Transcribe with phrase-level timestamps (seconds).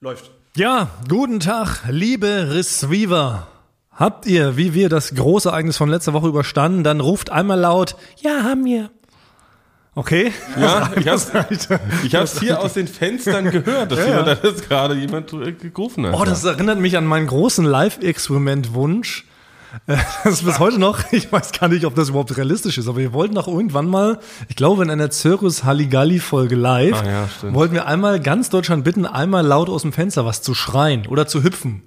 [0.00, 0.30] Läuft.
[0.54, 3.48] Ja, guten Tag, liebe Receiver.
[3.90, 6.84] Habt ihr, wie wir, das große Ereignis von letzter Woche überstanden?
[6.84, 8.90] Dann ruft einmal laut, ja, haben wir.
[9.96, 10.32] Okay?
[10.56, 11.32] Ja, ich hab's,
[12.04, 14.50] ich hab's hier aus den Fenstern gehört, dass Ja, jemand, ja.
[14.68, 16.14] gerade jemand äh, gerufen hat.
[16.14, 19.24] Oh, das erinnert mich an meinen großen Live-Experiment-Wunsch.
[19.86, 22.98] Das ist bis heute noch, ich weiß gar nicht, ob das überhaupt realistisch ist, aber
[22.98, 24.18] wir wollten noch irgendwann mal,
[24.48, 29.06] ich glaube in einer Circus Halligalli-Folge live, Ah, ja, wollten wir einmal ganz Deutschland bitten,
[29.06, 31.82] einmal laut aus dem Fenster was zu schreien oder zu hüpfen.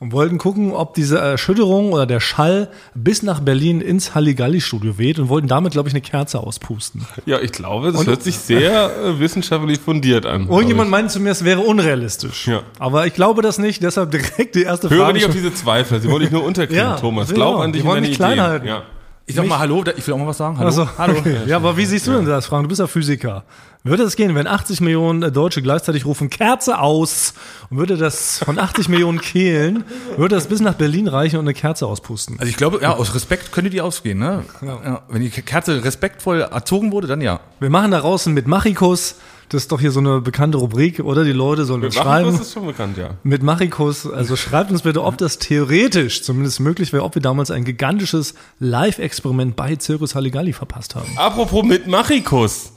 [0.00, 5.18] Und wollten gucken, ob diese Erschütterung oder der Schall bis nach Berlin ins Halligalli-Studio weht
[5.18, 7.06] und wollten damit, glaube ich, eine Kerze auspusten.
[7.26, 10.42] ja, ich glaube, das hört sich sehr äh, wissenschaftlich fundiert an.
[10.48, 12.48] Irgendjemand glaub meinte zu mir, es wäre unrealistisch.
[12.48, 12.62] Ja.
[12.78, 14.90] Aber ich glaube das nicht, deshalb direkt die erste.
[14.90, 15.12] Höre Frage.
[15.14, 17.28] nicht auf diese Zweifel, sie wollen dich nur unterkriegen, Ja, Thomas.
[17.28, 17.52] genau.
[17.52, 18.46] Glaub an dich Die und wollen deine mich klein Ideen.
[18.46, 18.66] halten.
[18.66, 18.82] Ja.
[19.26, 20.58] Ich sag mal Hallo, ich will auch mal was sagen.
[20.58, 20.66] Hallo.
[20.66, 21.18] Also, Hallo.
[21.18, 21.38] okay.
[21.46, 22.64] Ja, aber wie siehst du denn das, Frank?
[22.64, 23.44] Du bist ja Physiker.
[23.82, 27.34] Würde es gehen, wenn 80 Millionen Deutsche gleichzeitig rufen, Kerze aus,
[27.70, 29.84] und würde das von 80 Millionen Kehlen,
[30.16, 32.38] würde das bis nach Berlin reichen und eine Kerze auspusten?
[32.38, 34.44] Also ich glaube, ja, aus Respekt könnte die ausgehen, ne?
[34.62, 35.02] Ja.
[35.08, 37.40] Wenn die Kerze respektvoll erzogen wurde, dann ja.
[37.60, 39.16] Wir machen da draußen mit Machikus,
[39.48, 41.24] das ist doch hier so eine bekannte Rubrik, oder?
[41.24, 42.32] Die Leute sollen uns Machen, schreiben.
[42.32, 43.10] das ist schon bekannt, ja.
[43.22, 47.50] Mit Machikus, also schreibt uns bitte, ob das theoretisch zumindest möglich wäre, ob wir damals
[47.50, 51.06] ein gigantisches Live-Experiment bei Circus Halligalli verpasst haben.
[51.16, 52.72] Apropos mit Machikus.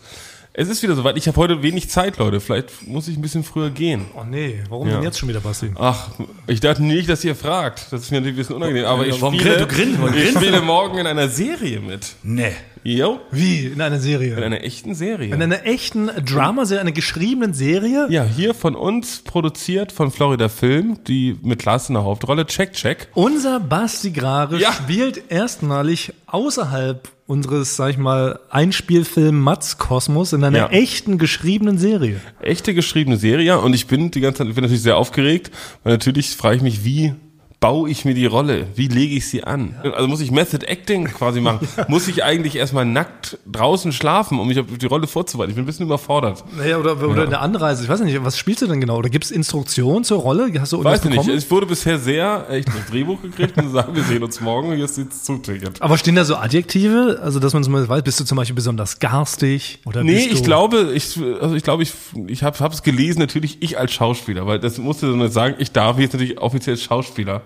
[0.60, 1.18] Es ist wieder soweit.
[1.18, 2.40] Ich habe heute wenig Zeit, Leute.
[2.40, 4.06] Vielleicht muss ich ein bisschen früher gehen.
[4.16, 4.96] Oh nee, warum Ja.
[4.96, 5.70] denn jetzt schon wieder, Basti?
[5.76, 6.10] Ach,
[6.48, 7.86] ich dachte nicht, dass ihr fragt.
[7.92, 8.86] Das ist mir natürlich ein bisschen unangenehm.
[8.86, 12.08] Aber ich warum spiele, grin- warum ich spiele morgen in einer Serie mit.
[12.24, 12.54] Nee.
[12.84, 13.66] Jo, Wie?
[13.68, 14.36] In einer Serie?
[14.38, 15.34] in einer echten Serie.
[15.34, 18.08] In einer echten Dramaserie, einer geschriebenen Serie?
[18.10, 22.46] ja, hier von uns produziert von Florida Film, die mit Lars in der Hauptrolle.
[22.46, 23.08] Check, check.
[23.14, 24.72] Unser Basti Grare Ja.
[24.74, 30.68] spielt erstmalig außerhalb unseres, sag ich mal, Einspielfilm Mats Kosmos in einer Ja.
[30.70, 32.22] echten geschriebenen Serie.
[32.40, 33.56] Echte geschriebene Serie, ja.
[33.58, 35.52] Und ich bin die ganze Zeit, ich bin natürlich sehr aufgeregt,
[35.84, 37.14] weil natürlich frage ich mich, wie
[37.60, 38.68] baue ich mir die Rolle?
[38.76, 39.76] Wie lege ich sie an?
[39.82, 41.68] Also muss ich Method Acting quasi machen?
[41.88, 45.52] Muss ich eigentlich erstmal nackt draußen schlafen, um mich auf die Rolle vorzubereiten?
[45.52, 46.44] Ich bin ein bisschen überfordert.
[46.56, 47.84] Naja, oder, oder in der Anreise.
[47.84, 48.98] Ich weiß nicht, was spielst du denn genau?
[48.98, 50.52] Oder gibt es Instruktionen zur Rolle?
[50.60, 51.46] Hast du irgendwas Weiß ich nicht.
[51.46, 54.74] Ich wurde bisher sehr, ich habe ein Drehbuch gekriegt und sagen, wir sehen uns morgen,
[54.74, 55.82] hier ist das Zugticket.
[55.82, 57.20] Aber stehen da so Adjektive?
[57.24, 59.80] Also, dass man zumindest weiß, bist du zum Beispiel besonders garstig?
[59.86, 61.94] Oder Nee, ich glaube, ich, also ich glaube, ich,
[62.28, 65.98] ich habe es gelesen, natürlich ich als Schauspieler, weil das musste nicht sagen, ich darf
[65.98, 67.42] jetzt natürlich offiziell Schauspieler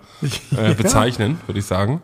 [0.58, 2.02] äh, bezeichnen, würde ich sagen.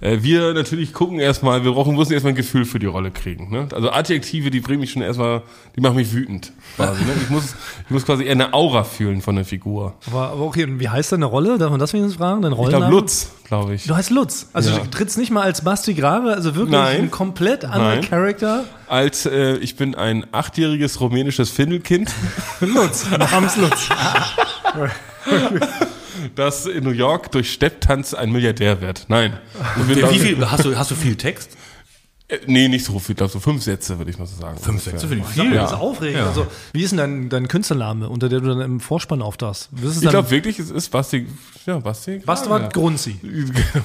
[0.00, 3.50] Äh, wir natürlich gucken erstmal, wir brauchen, müssen erstmal ein Gefühl für die Rolle kriegen.
[3.50, 3.68] Ne?
[3.74, 5.42] Also Adjektive, die bringen mich schon erstmal,
[5.76, 6.52] die machen mich wütend.
[6.76, 7.12] Quasi, ne?
[7.22, 7.54] ich, muss,
[7.84, 9.94] ich muss quasi eher eine Aura fühlen von der Figur.
[10.06, 11.56] Aber, aber okay, und wie heißt deine Rolle?
[11.58, 12.42] Darf man das wenigstens fragen?
[12.42, 12.86] Dein Ich Rollenname?
[12.86, 13.86] glaube Lutz, glaube ich.
[13.86, 14.48] Du heißt Lutz.
[14.52, 14.78] Also Ja.
[14.78, 17.02] du trittst nicht mal als Basti Grare, also wirklich Nein.
[17.02, 18.04] ein komplett anderer Nein.
[18.08, 18.64] Charakter.
[18.86, 22.10] Als äh, ich bin ein achtjähriges rumänisches Findelkind,
[22.60, 23.88] Lutz, namens Lutz.
[26.34, 29.06] das in New York durch Stepptanz ein Milliardär wird.
[29.08, 29.38] Nein.
[29.86, 31.56] Wie viel, hast du, hast du viel Text?
[32.28, 34.58] Äh, Nee, nicht so viel, ich glaube so fünf Sätze, würde ich mal so sagen.
[34.58, 35.42] Fünf Sätze finde ich Ja.
[35.44, 35.54] viel.
[35.54, 36.22] Das ist aufregend.
[36.22, 39.68] Also, wie ist denn dein, dein Künstlername, unter der du dann im Vorspann auftauchst?
[40.00, 41.26] Ich glaube wirklich, es ist Basti,
[41.66, 42.22] ja, Basti.
[42.24, 43.18] Bastard Grunzi.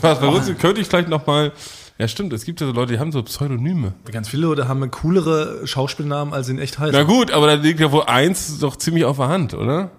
[0.01, 1.51] Was bei uns könnte ich vielleicht noch mal,
[1.97, 3.94] ja stimmt, es gibt ja so Leute, die haben so Pseudonyme.
[4.09, 6.94] Ganz viele Leute haben coolere Schauspielnamen, als sie in echt heißen.
[6.94, 9.91] Na gut, aber da liegt ja wohl eins doch ziemlich auf der Hand, oder?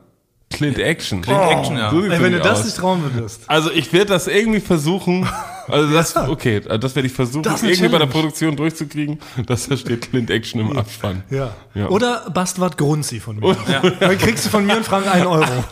[0.52, 1.22] Clint Action.
[1.22, 1.90] Clint Action, ja.
[1.90, 2.64] So Ey, wenn du das aus.
[2.64, 3.42] nicht trauen würdest.
[3.46, 5.26] Also ich werde das irgendwie versuchen,
[5.68, 8.06] also das, okay, also das werde ich versuchen, irgendwie bei der Challenge.
[8.08, 11.22] Produktion durchzukriegen, dass da steht Clint Action im Abspann.
[11.30, 11.54] Ja.
[11.74, 11.88] Ja.
[11.88, 13.56] Oder Bastard Grunzi von mir.
[14.00, 15.64] Dann kriegst du von mir und Frank einen Euro.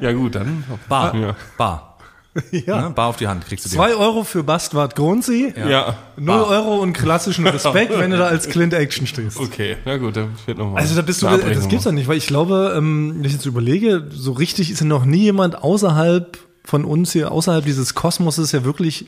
[0.00, 0.64] Ja gut, dann.
[0.88, 1.14] Bar.
[1.14, 1.36] Ja.
[1.58, 1.95] Bar.
[2.50, 2.88] Ja.
[2.88, 2.90] Ne?
[2.94, 3.76] Bar auf die Hand kriegst du dir.
[3.76, 5.96] Zwei Euro für Bastard Grunzi, Ja.
[6.16, 9.38] null Euro und klassischen Respekt, wenn du da als Clint Action stehst.
[9.38, 10.82] Okay, na gut, dann wird nochmal.
[10.82, 13.46] Also da bist du, das gibt's ja nicht, weil ich glaube, ähm, wenn ich jetzt
[13.46, 18.52] überlege, so richtig ist ja noch nie jemand außerhalb von uns hier, außerhalb dieses Kosmoses
[18.52, 19.06] ja wirklich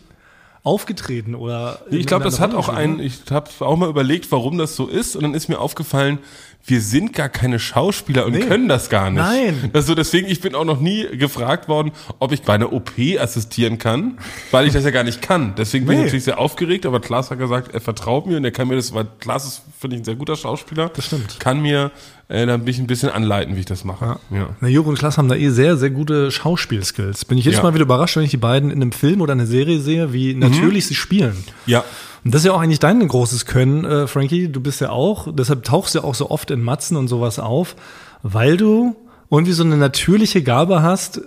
[0.63, 1.81] aufgetreten oder.
[1.91, 4.87] Ich glaube, das hat auch Rolle ein, ich habe auch mal überlegt, warum das so
[4.87, 6.19] ist und dann ist mir aufgefallen,
[6.67, 8.41] wir sind gar keine Schauspieler und Nee.
[8.41, 9.21] können das gar nicht.
[9.23, 9.71] Nein.
[9.73, 13.79] Also deswegen, ich bin auch noch nie gefragt worden, ob ich bei einer OP assistieren
[13.79, 14.19] kann,
[14.51, 15.55] weil ich das ja gar nicht kann.
[15.57, 16.01] Deswegen bin Nee.
[16.03, 18.77] ich natürlich sehr aufgeregt, aber Klaas hat gesagt, er vertraut mir und er kann mir
[18.77, 20.91] das, weil Klaas ist, finde ich, ein sehr guter Schauspieler.
[20.91, 21.41] Das stimmt.
[21.41, 21.91] Kann mir
[22.29, 24.19] äh, da mich ein bisschen anleiten, wie ich das mache.
[24.31, 24.51] Ja.
[24.61, 27.25] Na, Jürgen und Klaas haben da eh sehr, sehr gute Schauspielskills.
[27.25, 27.63] Bin ich jedes Ja.
[27.65, 30.35] Mal wieder überrascht, wenn ich die beiden in einem Film oder einer Serie sehe, wie
[30.35, 30.41] Mhm.
[30.41, 31.37] natürlich sie spielen.
[31.67, 31.85] ja.
[32.25, 34.49] Und das ist ja auch eigentlich dein großes Können, äh, Frankie.
[34.49, 37.39] Du bist ja auch, deshalb tauchst du ja auch so oft in Matzen und sowas
[37.39, 37.77] auf,
[38.25, 38.97] weil du
[39.31, 41.21] irgendwie so eine natürliche Gabe hast,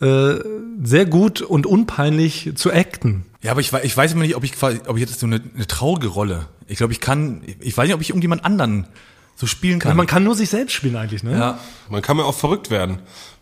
[0.00, 0.34] äh,
[0.82, 3.26] sehr gut und unpeinlich zu acten.
[3.42, 5.40] Ja, aber ich, ich weiß immer nicht, ob ich quasi, ob ich jetzt so eine,
[5.54, 6.46] eine traurige Rolle.
[6.66, 8.86] Ich glaube, ich kann, ich weiß nicht, ob ich irgendjemand anderen
[9.34, 9.96] so spielen kann.
[9.96, 11.32] Man kann nur sich selbst spielen eigentlich, ne?
[11.32, 11.58] ja.
[11.90, 12.98] Man kann ja auch verrückt werden.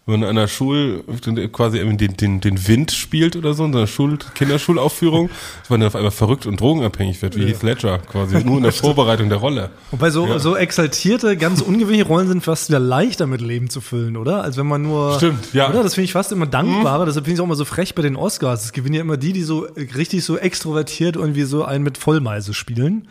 [0.07, 1.05] wenn man an einer Schul
[1.53, 5.29] quasi den, den, den Wind spielt oder so, in so einer Schul Kinderschulaufführung,
[5.61, 8.63] dass man dann auf einmal verrückt und drogenabhängig wird, wie Heath Ledger quasi, nur in
[8.63, 9.71] der Vorbereitung der Rolle.
[9.91, 10.39] Wobei so, Ja.
[10.39, 14.43] so exaltierte, ganz ungewöhnliche Rollen sind fast wieder leichter mit Leben zu füllen, oder?
[14.43, 15.17] Als wenn man nur.
[15.17, 15.69] Stimmt, ja.
[15.69, 15.75] Mhm.
[15.75, 15.83] Oder?
[15.83, 17.05] Das finde ich fast immer dankbarer.
[17.05, 18.65] Deshalb finde ich es auch immer so frech bei den Oscars.
[18.65, 19.67] Es gewinnen ja immer die, die so
[19.97, 23.07] richtig so extrovertiert irgendwie so einen mit Vollmeise spielen.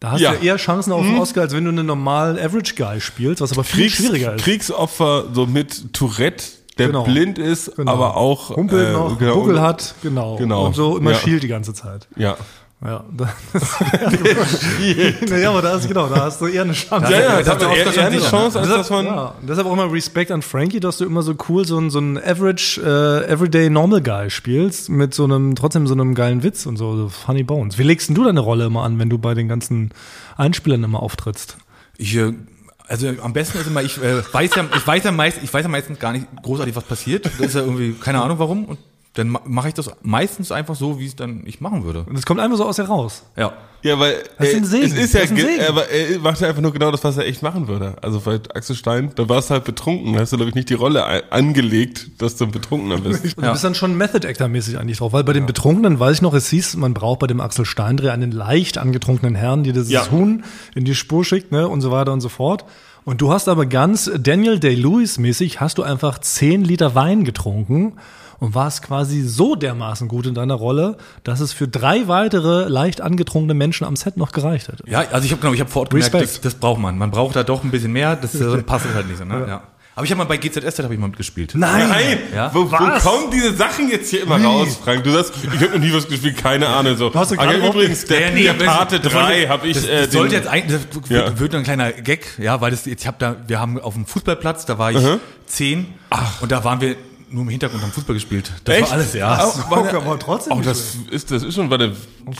[0.00, 0.32] Da hast Ja.
[0.32, 3.52] Du eher Chancen auf den Oscar, als wenn du einen normalen Average Guy spielst, was
[3.52, 4.44] aber viel Kriegs, schwieriger ist.
[4.44, 6.44] Kriegsopfer so mit Tourette,
[6.78, 7.04] der Genau.
[7.04, 7.92] blind ist, Genau.
[7.92, 10.36] aber auch Humpel äh, noch, genau, Buckel hat, genau.
[10.36, 10.66] Genau.
[10.66, 11.18] Und so immer Ja.
[11.18, 12.08] schielt die ganze Zeit.
[12.16, 12.36] Ja.
[12.84, 13.30] Ja, das,
[15.30, 17.10] naja, aber da hast genau, da hast du eher eine Chance.
[17.10, 19.06] Ja, ja, hat hat der eher, eher eine sicher, Chance, als Deshalb, dass man.
[19.06, 22.00] ja, deshalb auch immer Respekt an Frankie, dass du immer so cool so ein, so
[22.00, 26.66] ein Average, äh, Everyday Normal Guy spielst, mit so einem, trotzdem so einem geilen Witz
[26.66, 27.78] und so, so Funny Bones.
[27.78, 29.90] Wie legst denn du deine Rolle immer an, wenn du bei den ganzen
[30.36, 31.56] Einspielern immer auftrittst?
[31.96, 32.34] Ich, äh,
[32.88, 35.62] also am besten ist immer, ich äh, weiß ja, ich weiß ja meist, ich weiß
[35.62, 37.24] ja meistens gar nicht großartig, was passiert.
[37.24, 38.66] Das ist ja irgendwie, keine Ahnung warum.
[38.66, 38.78] Und
[39.16, 42.04] dann ma- mache ich das meistens einfach so, wie es dann ich machen würde.
[42.08, 43.22] Und es kommt einfach so aus dir raus.
[43.36, 43.52] Ja.
[43.82, 44.84] Ja, weil Das ist äh, ein Segen.
[44.86, 45.64] es ist ja, Das ist ein ge- Segen.
[45.68, 47.94] aber er macht ja einfach nur genau das, was er echt machen würde.
[48.02, 50.70] Also bei Axel Stein, da warst du halt betrunken, da hast du glaube ich nicht
[50.70, 53.36] die Rolle angelegt, dass du ein Betrunkener bist.
[53.36, 56.16] Und du bist dann schon Method Actor mäßig eigentlich drauf, weil bei den Betrunkenen weiß
[56.16, 59.72] ich noch, es hieß, man braucht bei dem Axel Steindreh einen leicht angetrunkenen Herrn, die
[59.72, 60.10] dieses Ja.
[60.10, 60.42] Huhn
[60.74, 62.64] in die Spur schickt, ne, und so weiter und so fort.
[63.04, 67.92] Und du hast aber ganz Daniel Day-Lewis mäßig, hast du einfach 10 Liter Wein getrunken
[68.38, 73.00] und warst quasi so dermaßen gut in deiner Rolle, dass es für drei weitere leicht
[73.00, 74.84] angetrunkene Menschen am Set noch gereicht hätte.
[74.86, 76.44] Ja, also ich habe genau, ich habe vor Ort gemerkt, Respekt.
[76.44, 76.98] das, das braucht man.
[76.98, 79.44] Man braucht da doch ein bisschen mehr, das äh, passt halt nicht so, ne?
[79.48, 79.62] Ja.
[79.94, 81.54] Aber ich habe mal bei GZSZ habe ich mal mitgespielt.
[81.54, 81.88] Nein!
[81.88, 82.50] Nein, Ja?
[82.52, 85.02] wo, wo kommen diese Sachen jetzt hier immer raus, Frank?
[85.04, 86.98] Du sagst, ich habe noch nie was gespielt, keine Ahnung.
[86.98, 87.14] So.
[87.14, 89.66] Hast du Ah, gerade ja, übrigens, der, Ja, nee, der Pate das 3 sollte- habe
[89.68, 89.74] ich.
[89.78, 91.24] Das, äh, das sollte den- jetzt eigentlich, das Ja.
[91.28, 94.04] wird, wird ein kleiner Gag, ja, weil das, ich habe da, wir haben auf dem
[94.04, 94.98] Fußballplatz, da war ich
[95.46, 95.86] zehn
[96.42, 96.96] und da waren wir
[97.30, 98.52] nur im Hintergrund haben Fußball gespielt.
[98.64, 98.86] Das Echt?
[98.86, 99.44] war alles, ja.
[99.44, 101.92] Auch, war der, aber trotzdem nicht das ist, das ist schon, warte,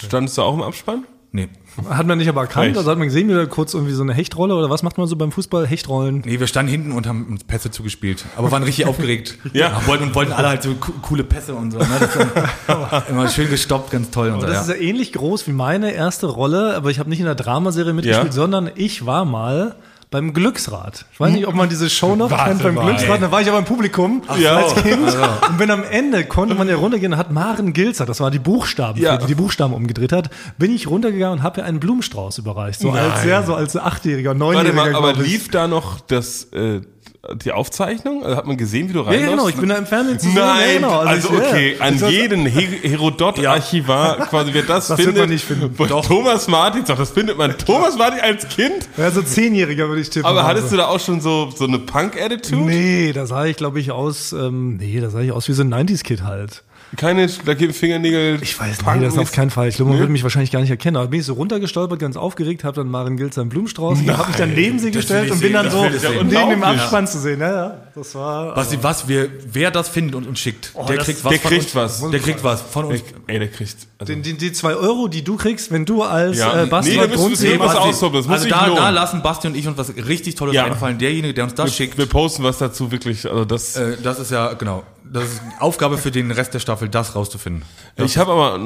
[0.07, 1.05] standest du auch im Abspann?
[1.33, 1.49] Nee.
[1.91, 2.79] Hat man nicht aber erkannt, Echt?
[2.79, 5.07] also hat man gesehen, wie da kurz irgendwie so eine Hechtrolle oder was macht man
[5.07, 5.67] so beim Fußball?
[5.67, 6.23] Hechtrollen.
[6.25, 8.25] Nee, wir standen hinten und haben uns Pässe zugespielt.
[8.37, 9.37] Aber waren richtig aufgeregt.
[9.53, 9.83] Ja.
[9.87, 11.79] Wollten, und wollten alle halt so co- coole Pässe und so.
[11.79, 11.87] Ne?
[12.01, 12.17] Das
[12.69, 14.47] war immer schön gestoppt, ganz toll und so.
[14.47, 14.63] Das Ja.
[14.63, 17.93] ist ja ähnlich groß wie meine erste Rolle, aber ich habe nicht in der Dramaserie
[17.93, 18.33] mitgespielt, Ja.
[18.33, 19.75] sondern ich war mal
[20.11, 21.05] beim Glücksrad.
[21.13, 22.85] Ich weiß nicht, ob man diese Show noch Warte kennt beim mal.
[22.87, 23.21] Glücksrad.
[23.21, 24.57] Da war ich aber im Publikum Ja.
[24.59, 24.99] als Kind.
[25.49, 28.39] Und bin am Ende, konnte man ja runtergehen, und hat Maren Gilzer, das war die
[28.39, 29.17] Buchstaben, Ja.
[29.17, 32.81] die die Buchstaben umgedreht hat, bin ich runtergegangen und habe ihr einen Blumenstrauß überreicht.
[32.81, 33.29] So als, Nein.
[33.29, 34.73] ja, so als Achtjähriger, Warte Neunjähriger.
[34.75, 36.81] mal, aber lief da noch das, äh,
[37.35, 38.25] die Aufzeichnung?
[38.25, 39.25] Also hat man gesehen, wie du Ja, reinläufst?
[39.25, 40.35] ja, genau, ich bin da im Fernsehen zu sehen.
[40.37, 40.99] Nein, ja, genau.
[41.01, 41.41] also, ja.
[41.41, 45.23] okay, an weiß- jeden He Herodot-Archivar, quasi wer das, Das wird findet.
[45.23, 45.71] man nicht finden.
[45.77, 47.57] Wo Thomas Martin sagt, das findet man.
[47.59, 48.89] Thomas Martin als Kind?
[48.97, 50.27] Ja, so Zehnjähriger würde ich tippen.
[50.27, 50.49] Aber Also.
[50.51, 52.63] hattest du da auch schon so, so eine Punk-Attitude?
[52.63, 55.63] Nee, da sah ich, glaube ich, aus, ähm, nee, da sah ich aus wie so
[55.63, 56.63] ein 90s-Kid halt.
[56.97, 58.39] Keine Fingernägel?
[58.43, 59.69] Ich weiß nicht, das ist auf keinen Fall.
[59.69, 60.97] Ich glaube, man würde mich wahrscheinlich gar nicht erkennen.
[60.97, 64.37] Aber bin ich so runtergestolpert, ganz aufgeregt, habe dann Maren Gilz einen Blumenstrauß, habe mich
[64.37, 66.27] dann neben sie gestellt und bin sehen, dann so sehen.
[66.29, 66.63] neben dem.
[66.63, 67.41] Abspann zu sehen.
[67.41, 68.57] Ja, ja, das war.
[68.57, 71.51] Was, was wir, wer das findet und uns schickt, der das- kriegt was der von
[71.51, 71.75] kriegt uns.
[71.75, 72.11] was.
[72.11, 73.03] Der kriegt was von uns.
[73.27, 73.77] Ey, der kriegt.
[73.99, 76.63] Also, Den, die, die zwei Euro, die du kriegst, wenn du als Ja.
[76.63, 79.49] äh, Basti Nee, da sehen, was Basti- aus- das muss also da, da lassen Basti
[79.49, 80.65] und ich uns was richtig Tolles Ja.
[80.67, 80.99] einfallen.
[80.99, 83.29] Derjenige, der uns das schickt, wir posten was dazu wirklich.
[83.29, 83.77] Also das.
[83.77, 84.83] äh, das ist ja, genau,
[85.13, 87.63] das ist Aufgabe für den Rest der Staffel, das rauszufinden.
[87.97, 88.59] Ich habe aber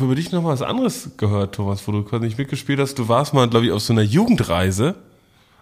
[0.00, 2.98] über dich noch was anderes gehört, Thomas, wo du quasi nicht mitgespielt hast.
[2.98, 4.94] Du warst mal, glaube ich, auf so einer Jugendreise.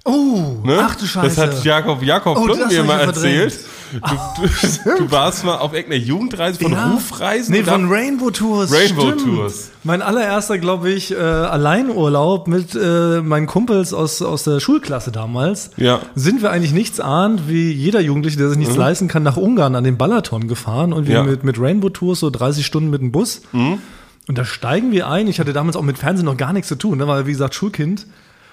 [0.07, 0.79] Oh, Ne?
[0.81, 1.27] ach du Scheiße.
[1.27, 3.59] Das hat Jakob, Jakob Oh, mir mal erzählt.
[3.93, 3.99] Du,
[4.43, 6.91] du, du warst mal auf irgendeiner Jugendreise von Ja.
[6.93, 7.53] Rufreisen.
[7.53, 8.73] Nee, von Rainbow Tours.
[8.73, 9.23] Rainbow stimmt.
[9.25, 9.71] Tours.
[9.85, 15.71] Mein allererster, glaube ich, äh, Alleinurlaub mit äh, meinen Kumpels aus, aus der Schulklasse damals.
[15.77, 16.01] Ja.
[16.15, 19.75] Sind wir eigentlich nichts ahnt, wie jeder Jugendliche, der sich nichts leisten kann, nach Ungarn
[19.77, 21.17] an den Balaton gefahren und wir Mhm.
[21.17, 21.23] Ja.
[21.25, 21.31] Mhm.
[21.31, 23.43] mit, mit Rainbow Tours so 30 Stunden mit dem Bus.
[23.53, 25.29] Und da steigen wir ein.
[25.29, 27.55] Ich hatte damals auch mit Fernsehen noch gar nichts zu tun, ne, weil wie gesagt
[27.55, 28.07] Schulkind.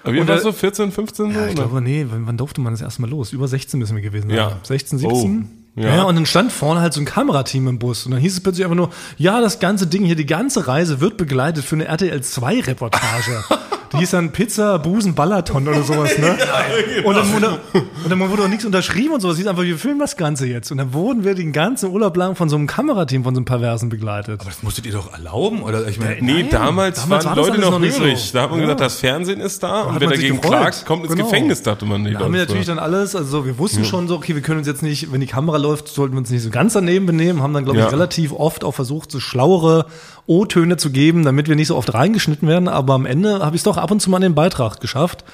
[0.04, 0.54] Aber warst da- du?
[0.56, 1.38] 14, 15 so?
[1.38, 1.64] Ja, ich oder?
[1.64, 3.32] glaube, nee, wann, wann durfte man das erste Mal los?
[3.32, 4.36] Über 16 müssen wir gewesen sein.
[4.36, 4.58] Ja.
[4.62, 5.48] 16, 17.
[5.76, 5.96] Oh, ja.
[5.96, 6.02] ja.
[6.04, 8.04] und dann stand vorne halt so ein Kamerateam im Bus.
[8.06, 11.00] Und dann hieß es plötzlich einfach nur, ja, das ganze Ding hier, die ganze Reise
[11.00, 13.42] wird begleitet für eine RTL 2 Reportage.
[13.50, 13.54] Die
[13.98, 16.36] hieß dann Pizza, Busen, Ballaton oder sowas, ne?
[17.04, 17.60] Und dann, wurde,
[18.04, 19.36] und dann wurde auch nichts unterschrieben und sowas.
[19.36, 20.70] Hieß einfach, wir filmen das Ganze jetzt.
[20.70, 23.44] Und dann wurden wir den ganzen Urlaub lang von so einem Kamerateam, von so einem
[23.44, 24.40] Perversen begleitet.
[24.40, 25.62] Aber das musstet ihr doch erlauben?
[25.62, 28.18] Oder ich meine, Nee, Nein, damals, damals waren war Leute noch, nicht übrig.
[28.18, 28.32] so.
[28.34, 28.66] Da hat man Ja.
[28.66, 30.58] gesagt, das Fernsehen ist da und hat wer dagegen gefreut.
[30.60, 31.24] klagt, kommt ins Genau.
[31.26, 32.02] Gefängnis, dachte man.
[32.02, 34.58] Nee, Da haben wir natürlich dann alles, also wir wussten schon so, okay, wir können
[34.58, 37.42] uns jetzt nicht, wenn die Kamera läuft, sollten wir uns nicht so ganz daneben benehmen,
[37.42, 37.86] haben dann, glaube Ja.
[37.86, 39.86] ich, relativ oft auch versucht, so schlauere
[40.26, 43.60] O-Töne zu geben, damit wir nicht so oft reingeschnitten werden, aber am Ende habe ich
[43.60, 45.24] es doch ab und zu mal in den Beitrag geschafft.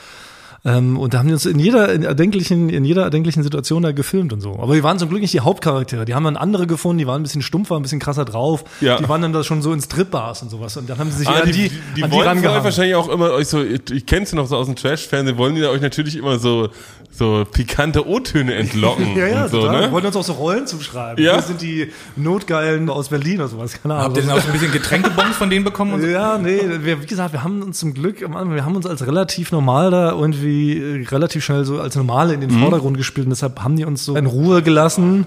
[0.62, 3.92] Ähm, und da haben die uns in jeder in erdenklichen, in jeder erdenklichen Situation da
[3.92, 4.58] gefilmt und so.
[4.60, 6.04] Aber wir waren zum Glück nicht die Hauptcharaktere.
[6.04, 8.64] Die haben dann andere gefunden, die waren ein bisschen stumpfer, ein bisschen krasser drauf.
[8.82, 8.98] Ja.
[8.98, 10.76] Die waren dann da schon so in Stripbars und sowas.
[10.76, 12.44] Und dann haben sie sich Ah, eher die, an die, die, die an die wollen
[12.44, 15.54] wahrscheinlich auch immer euch so, ich, ich kenn's ja noch so aus dem Trash-Fernsehen, wollen
[15.54, 16.68] die euch natürlich immer so,
[17.10, 19.06] so pikante O-Töne entlocken.
[19.16, 19.86] Ja, ja, und so, total.
[19.86, 19.92] ne?
[19.92, 21.22] Wollten uns auch so Rollen zuschreiben.
[21.24, 21.36] Ja.
[21.36, 23.80] Wir sind die Notgeilen aus Berlin oder sowas.
[23.82, 24.04] Keine Ahnung.
[24.08, 25.94] Habt ihr denn auch so ein bisschen Getränkebons von denen bekommen?
[25.94, 26.06] Und so?
[26.06, 28.86] Ja, nee, wir, wie gesagt, wir haben uns zum Glück, am Anfang, wir haben uns
[28.86, 32.60] als relativ normal da irgendwie äh, relativ schnell so als Normale in den Mhm.
[32.60, 35.26] Vordergrund gespielt und deshalb haben die uns so in Ruhe gelassen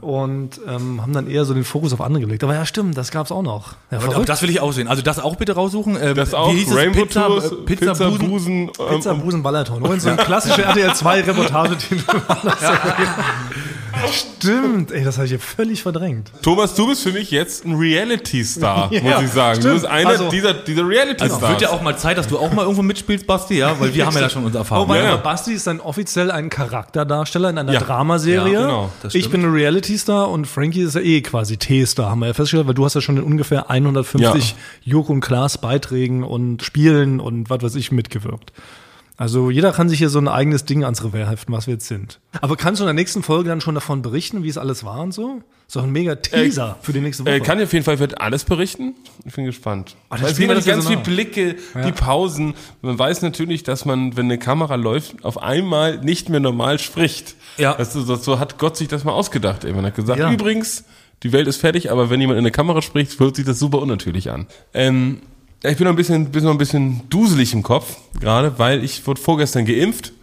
[0.00, 2.42] und ähm, haben dann eher so den Fokus auf andere gelegt.
[2.44, 3.72] Aber ja, stimmt, das gab's auch noch.
[3.90, 4.28] Ja, Aber verrückt.
[4.28, 4.88] das will ich auch sehen.
[4.88, 5.96] Also das auch bitte raussuchen.
[5.96, 6.76] Äh, Das auch, Wie hieß es?
[6.76, 8.28] Rainbow Pizza, Tours, äh, Pizza, Busen.
[8.28, 9.82] Busen, ähm, Pizza Busen Balaton.
[9.82, 11.76] Und so ein klassischer RTL 2 Reportage.
[14.12, 16.30] Stimmt, ey, das habe ich hier völlig verdrängt.
[16.42, 19.56] Thomas, du bist für mich jetzt ein Reality-Star, Ja, muss ich sagen.
[19.56, 19.74] Du stimmt.
[19.74, 21.32] bist einer Also- dieser, dieser Reality-Stars.
[21.42, 23.78] Also wird ja auch mal Zeit, dass du auch mal irgendwo mitspielst, Basti, ja?
[23.78, 24.84] Weil wir haben ja da schon unsere Erfahrung.
[24.88, 25.12] Wobei, Ja, ja.
[25.14, 27.80] aber Basti ist dann offiziell ein Charakterdarsteller in einer Ja.
[27.80, 28.52] Dramaserie.
[28.52, 29.52] Ja, genau, das ich bin ein
[29.90, 32.94] Reality-Star und Frankie ist ja eh quasi T-Star, haben wir ja festgestellt, weil du hast
[32.94, 37.90] ja schon in ungefähr 150 Joko und Klaas Beiträgen und Spielen und was weiß ich
[37.90, 38.52] mitgewirkt.
[39.16, 41.88] Also jeder kann sich hier so ein eigenes Ding ans Revers heften, was wir jetzt
[41.88, 42.20] sind.
[42.40, 45.00] Aber kannst du in der nächsten Folge dann schon davon berichten, wie es alles war
[45.00, 45.42] und so?
[45.70, 47.34] Ist doch ein mega Teaser für die nächste Woche.
[47.36, 48.96] Äh, kann ich auf jeden Fall werde alles berichten.
[49.24, 49.94] Ich bin gespannt.
[50.08, 51.54] das spielen sind wir nicht ganz das ja viele so nach.
[51.54, 52.54] Blicke, die Pausen.
[52.82, 57.36] Man weiß natürlich, dass man, wenn eine Kamera läuft, auf einmal nicht mehr normal spricht.
[57.56, 57.74] Ja.
[57.74, 59.64] Das, ist- so, so hat Gott sich das mal ausgedacht.
[59.64, 59.78] Eben.
[59.78, 60.32] Er hat gesagt, Ja.
[60.32, 60.82] übrigens,
[61.22, 63.78] die Welt ist fertig, aber wenn jemand in eine Kamera spricht, hört sich das super
[63.78, 64.48] unnatürlich an.
[64.74, 65.20] Ähm,
[65.62, 68.82] ja, ich bin noch ein bisschen, bin noch ein bisschen duselig im Kopf, gerade, weil
[68.82, 70.14] ich wurde vorgestern geimpft.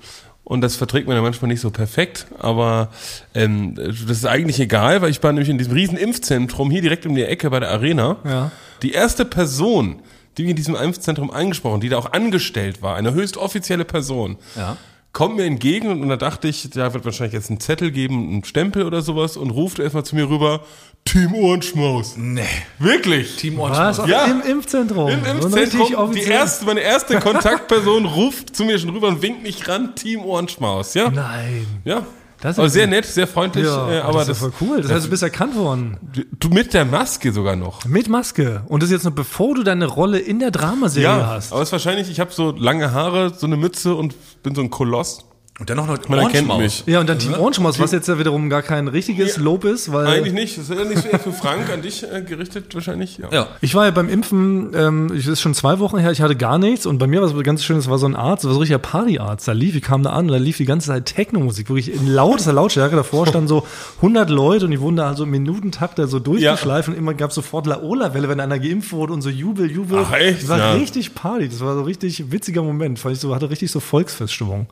[0.48, 2.88] Und das verträgt man ja manchmal nicht so perfekt, aber
[3.36, 7.06] ähm, das ist eigentlich egal, weil ich war nämlich in diesem riesen Impfzentrum hier direkt
[7.06, 8.16] um die Ecke bei der Arena.
[8.24, 8.52] Ja.
[8.82, 10.00] Die erste Person,
[10.38, 14.38] die mich in diesem Impfzentrum angesprochen, die da auch angestellt war, eine höchst offizielle Person,
[14.56, 14.78] Ja.
[15.14, 18.44] Kommt mir entgegen und da dachte ich, da wird wahrscheinlich jetzt einen Zettel geben, einen
[18.44, 20.62] Stempel oder sowas und ruft erstmal zu mir rüber,
[21.06, 22.16] Team Ohrenschmaus.
[22.18, 22.44] Nee.
[22.80, 23.38] Wirklich?
[23.38, 24.00] Team was?
[24.00, 24.12] Orange.
[24.12, 24.26] Ja.
[24.26, 25.10] Im Impfzentrum.
[25.10, 29.68] Im Impfzentrum, die erste, meine erste Kontaktperson ruft zu mir schon rüber und winkt mich
[29.68, 31.10] ran, Team Ohrenschmaus, ja?
[31.10, 31.66] Nein.
[31.86, 32.06] Ja.
[32.42, 34.68] Das ist aber sehr nett, sehr freundlich, Ja, äh, aber das das, ist ja voll
[34.70, 34.82] cool.
[34.82, 35.98] Das heißt, du bist erkannt worden.
[36.40, 37.84] du mit der Maske sogar noch.
[37.86, 38.62] Mit Maske.
[38.68, 41.52] Und das jetzt noch bevor du deine Rolle in der Dramaserie Ja, hast.
[41.52, 44.14] aber es ist wahrscheinlich, ich habe so lange Haare, so eine Mütze und
[44.44, 45.27] bin so ein Koloss.
[45.60, 46.60] Und dann noch eine Man erkennt Orange-Maus.
[46.60, 46.84] mich.
[46.86, 49.42] Ja, und dann Team Orange Maus, was jetzt ja wiederum gar kein richtiges Ja.
[49.42, 52.22] Lob ist, weil Eigentlich nicht, das ist ja nicht so für Frank, an dich äh,
[52.22, 53.18] gerichtet wahrscheinlich.
[53.18, 53.30] Ja.
[53.32, 53.48] Ja.
[53.62, 56.36] ich war ja beim Impfen, ähm, ich das ist schon zwei Wochen her, ich hatte
[56.36, 58.52] gar nichts und bei mir war es ganz schön, es war so ein Arzt, war
[58.52, 60.88] so ein richtiger Partyarzt, da lief, ich kam da an und da lief die ganze
[60.90, 65.08] Zeit Techno-Musik, wirklich in lautester Lautstärke, davor standen so 100 Leute und die wurden da
[65.08, 68.92] also im Minutentakt da so durchgeschleift und immer gab es sofort Laola-Welle, wenn einer geimpft
[68.92, 70.04] wurde und so Jubel, Jubel.
[70.08, 70.44] Ach, echt?
[70.44, 70.72] Das war Ja.
[70.74, 74.68] richtig Party, das war so richtig witziger Moment, fand ich so, hatte richtig so Volksfeststimmung.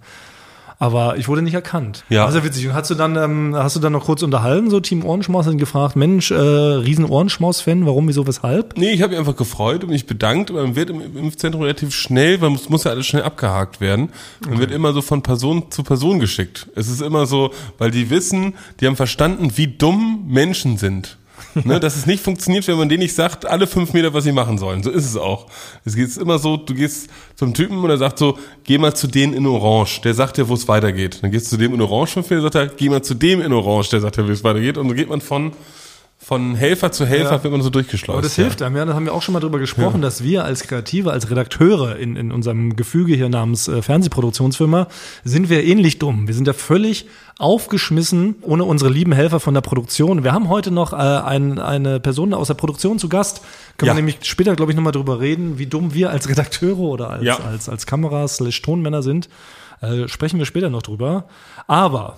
[0.78, 2.04] Aber ich wurde nicht erkannt.
[2.10, 2.24] Ja.
[2.26, 2.68] War sehr witzig.
[2.68, 5.58] Und hast du dann, ähm, hast du dann noch kurz unterhalten, so Team Ohrenschmaus, und
[5.58, 8.78] gefragt, Mensch, äh, riesen Ohrenschmaus-Fan, warum, wieso, weshalb?
[8.78, 10.52] Nee, ich habe mich einfach gefreut und mich bedankt.
[10.52, 13.80] Aber man wird im im Impfzentrum relativ schnell, weil muss, muss ja alles schnell abgehakt
[13.82, 14.10] werden.
[14.48, 16.68] Man wird immer so von Person zu Person geschickt.
[16.76, 21.18] Es ist immer so, weil die wissen, die haben verstanden, wie dumm Menschen sind.
[21.64, 24.32] ne, dass es nicht funktioniert, wenn man denen nicht sagt, alle fünf Meter, was sie
[24.32, 24.84] machen sollen.
[24.84, 25.48] So ist es auch.
[25.86, 29.08] Es geht immer so, du gehst zum Typen und er sagt so, geh mal zu
[29.08, 30.02] denen in Orange.
[30.02, 31.20] Der sagt dir, wo es weitergeht.
[31.22, 33.42] Dann gehst du zu dem in Orange fünf Meter, sagt er, geh mal zu dem
[33.42, 33.90] in Orange.
[33.92, 34.78] Der sagt dir, wie es weitergeht.
[34.78, 35.54] Und so geht man von,
[36.18, 38.18] von Helfer zu Helfer, wird man so durchgeschleust.
[38.18, 38.44] Aber das ja.
[38.44, 38.86] hilft einem, ja.
[38.86, 42.16] Da haben wir auch schon mal drüber gesprochen, dass wir als Kreative, als Redakteure in,
[42.16, 44.88] in unserem Gefüge hier namens äh, Fernsehproduktionsfirma,
[45.24, 46.28] sind wir ähnlich dumm.
[46.28, 47.06] Wir sind ja völlig
[47.38, 50.24] aufgeschmissen ohne unsere lieben Helfer von der Produktion.
[50.24, 53.42] Wir haben heute noch äh, ein, eine Person aus der Produktion zu Gast.
[53.78, 53.94] Können Ja.
[53.94, 57.24] wir nämlich später, glaube ich, nochmal drüber reden, wie dumm wir als Redakteure oder als,
[57.24, 57.38] Ja.
[57.40, 59.28] als, als Kameras slash Tonmänner sind.
[59.82, 61.26] Äh, sprechen wir später noch drüber.
[61.68, 62.18] Aber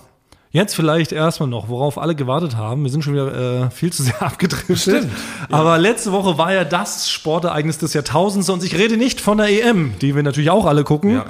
[0.50, 2.82] Jetzt vielleicht erstmal noch, worauf alle gewartet haben.
[2.82, 5.06] Wir sind schon wieder äh, viel zu sehr abgedriftet.
[5.50, 9.48] Aber letzte Woche war ja das Sportereignis des Jahrtausends und ich rede nicht von der
[9.50, 11.16] EM, die wir natürlich auch alle gucken.
[11.16, 11.26] Ja.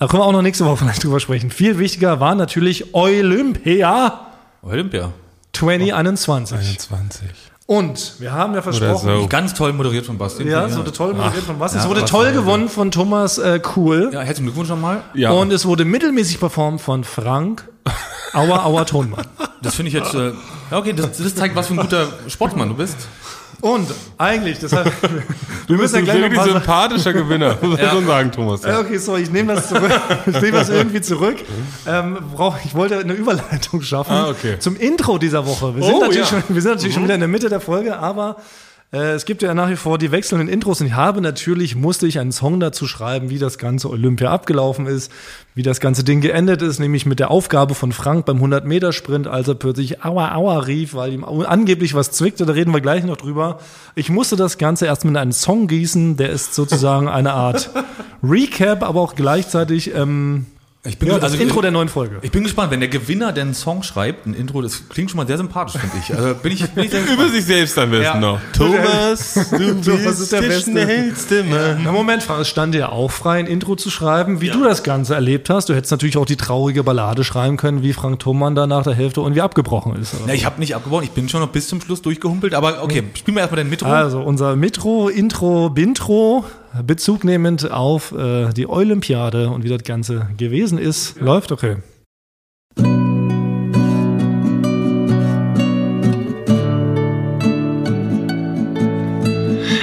[0.00, 1.50] Da können wir auch noch nächste Woche vielleicht drüber sprechen.
[1.50, 4.28] Viel wichtiger war natürlich Olympia
[4.62, 5.12] Olympia.
[5.52, 6.56] 2021.
[6.56, 7.28] 21.
[7.66, 9.26] Und wir haben ja versprochen, so.
[9.28, 10.44] Ganz toll moderiert von Basti.
[10.44, 11.74] ja, es wurde toll moderiert von was?
[11.74, 14.08] Es ja, wurde toll gewonnen von Thomas äh, Kuhl.
[14.10, 15.02] Ja, herzlichen Glückwunsch nochmal.
[15.12, 15.32] Ja.
[15.32, 17.68] Und es wurde mittelmäßig performt von Frank
[18.32, 19.26] Auer Auer Tonmann.
[19.60, 20.32] Das finde ich jetzt, äh,
[20.70, 22.96] ja, okay, das, das zeigt, was für ein guter Sportmann du bist.
[23.60, 23.88] Und
[24.18, 24.90] eigentlich, deshalb,
[25.66, 28.62] wir müssen ja ein gleich wirklich sympathischer Gewinner, muss man schon sagen, Thomas.
[28.62, 29.90] Ja, okay, sorry, ich nehme das zurück.
[30.26, 31.36] Ich nehme das irgendwie zurück.
[31.86, 32.18] Ähm,
[32.64, 34.58] ich wollte eine Überleitung schaffen Ah, okay.
[34.58, 35.74] zum Intro dieser Woche.
[35.76, 36.26] Wir sind Oh, natürlich, ja.
[36.26, 38.36] schon, wir sind natürlich schon wieder in der Mitte der Folge, aber
[38.92, 42.18] es gibt ja nach wie vor die wechselnden Intros und ich habe natürlich, musste ich
[42.18, 45.12] einen Song dazu schreiben, wie das ganze Olympia abgelaufen ist,
[45.54, 49.46] wie das ganze Ding geendet ist, nämlich mit der Aufgabe von Frank beim 100-Meter-Sprint, als
[49.46, 53.16] er plötzlich Aua, Aua rief, weil ihm angeblich was zwickte, da reden wir gleich noch
[53.16, 53.60] drüber.
[53.94, 57.70] Ich musste das Ganze erst mit einem Song gießen, der ist sozusagen eine Art
[58.24, 60.46] Recap, aber auch gleichzeitig ähm,
[60.82, 62.20] Ich bin ja, also das Intro der neuen Folge.
[62.22, 65.26] Ich bin gespannt, wenn der Gewinner den Song schreibt, ein Intro, das klingt schon mal
[65.26, 66.16] sehr sympathisch, finde ich.
[66.16, 68.18] Also bin ich, bin ich sehr Über sich selbst am besten Ja.
[68.18, 68.40] noch.
[68.56, 70.70] Thomas, du Thomas bist ist der der Beste.
[70.70, 71.80] schnellste Mann.
[71.84, 74.82] Na Moment, Frank, es stand dir auch frei, ein Intro zu schreiben, wie du das
[74.82, 75.68] Ganze erlebt hast.
[75.68, 78.94] Du hättest natürlich auch die traurige Ballade schreiben können, wie Frank Thomann da nach der
[78.94, 80.14] Hälfte irgendwie abgebrochen ist.
[80.26, 83.04] Ja, ich habe nicht abgebaut, ich bin schon noch bis zum Schluss durchgehumpelt, aber okay,
[83.18, 83.86] spielen wir erstmal den Mitro.
[83.86, 86.46] Also unser Mitro, Intro, Bintro,
[86.84, 91.76] Bezug nehmend auf äh, die Olympiade und wie das Ganze gewesen ist, läuft okay.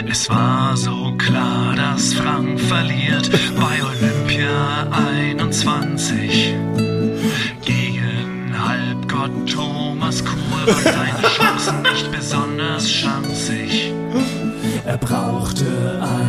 [0.10, 3.30] Es war so klar, dass Frank verliert
[3.60, 4.88] bei Olympia
[5.28, 6.56] 21
[7.66, 13.94] gegen Halbgott Thomas Kuhl waren seine Chancen nicht besonders schanzig.
[14.86, 15.66] Er brauchte
[16.02, 16.27] eine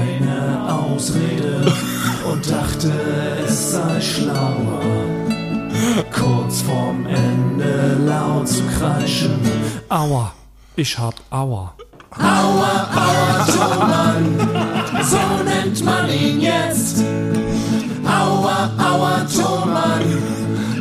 [0.98, 1.64] Ausrede
[2.28, 2.90] und dachte,
[3.46, 4.82] es sei schlauer,
[6.12, 9.38] kurz vorm Ende laut zu kreischen.
[9.88, 10.32] Aua,
[10.74, 11.72] ich hab Aua.
[15.04, 17.04] So nennt man ihn jetzt.
[18.04, 20.02] Aua, aua, Tonmann.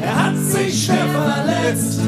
[0.01, 2.00] Er hat sich schwer verletzt.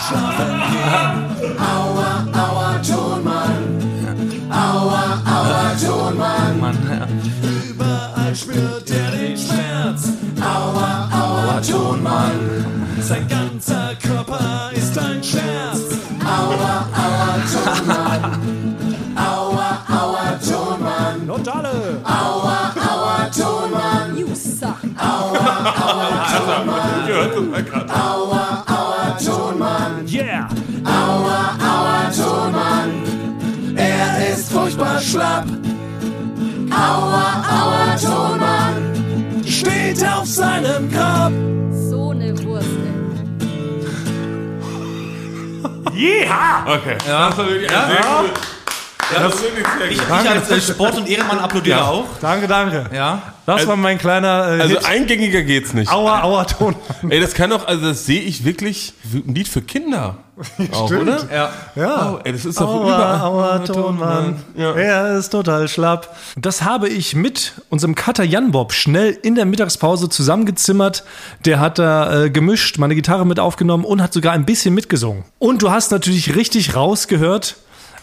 [0.00, 1.58] Schlafen gehen.
[1.58, 3.62] Aua, aua, Tonmann.
[4.50, 6.78] Aua, aua, Tonmann.
[7.68, 10.08] Überall spürt er den Schmerz.
[10.40, 12.40] Aua, aua, Tonmann.
[13.00, 15.80] Sein ganzer Körper ist ein Scherz.
[16.24, 18.22] Aua, aua, Tonmann.
[19.16, 21.28] Aua, aua, Tonmann.
[21.28, 22.00] Und alle.
[22.04, 24.16] Aua, aua, Tonmann.
[24.16, 24.78] You suck.
[24.96, 26.10] Aua, aua,
[35.00, 35.46] schlapp.
[36.70, 39.42] Aua, aua, Tonmann.
[39.44, 41.32] Steht auf seinem Grab.
[41.90, 42.68] So eine Wurst,
[45.86, 46.26] ey.
[46.66, 46.96] Okay.
[47.06, 48.59] Das war wirklich ein sehr gut.
[49.14, 49.34] Das
[49.90, 51.84] Ich, ich als äh, Sport- und Ehrenmann applaudiere Ja.
[51.86, 52.04] auch.
[52.20, 52.86] Danke, danke.
[52.94, 53.22] Ja.
[53.46, 54.84] Das war mein kleiner äh, Also Hit.
[54.86, 55.90] eingängiger geht's nicht.
[55.90, 56.76] Aua, Aua, Ton.
[57.08, 60.18] Ey, das kann doch, also das sehe ich wirklich, ein Lied für Kinder.
[60.72, 61.18] Auch, oder?
[61.32, 61.50] Ja.
[61.74, 62.12] Ja.
[62.14, 63.20] Oh, ey, das ist doch Aua, überall.
[63.20, 64.36] aua, Tonmann.
[64.56, 64.72] Ja.
[64.74, 66.16] Er ist total schlapp.
[66.36, 71.02] Das habe ich mit unserem Cutter Jan Bob schnell in der Mittagspause zusammengezimmert.
[71.44, 75.24] Der hat da äh, gemischt, meine Gitarre mit aufgenommen und hat sogar ein bisschen mitgesungen.
[75.38, 77.56] Und du hast natürlich richtig rausgehört.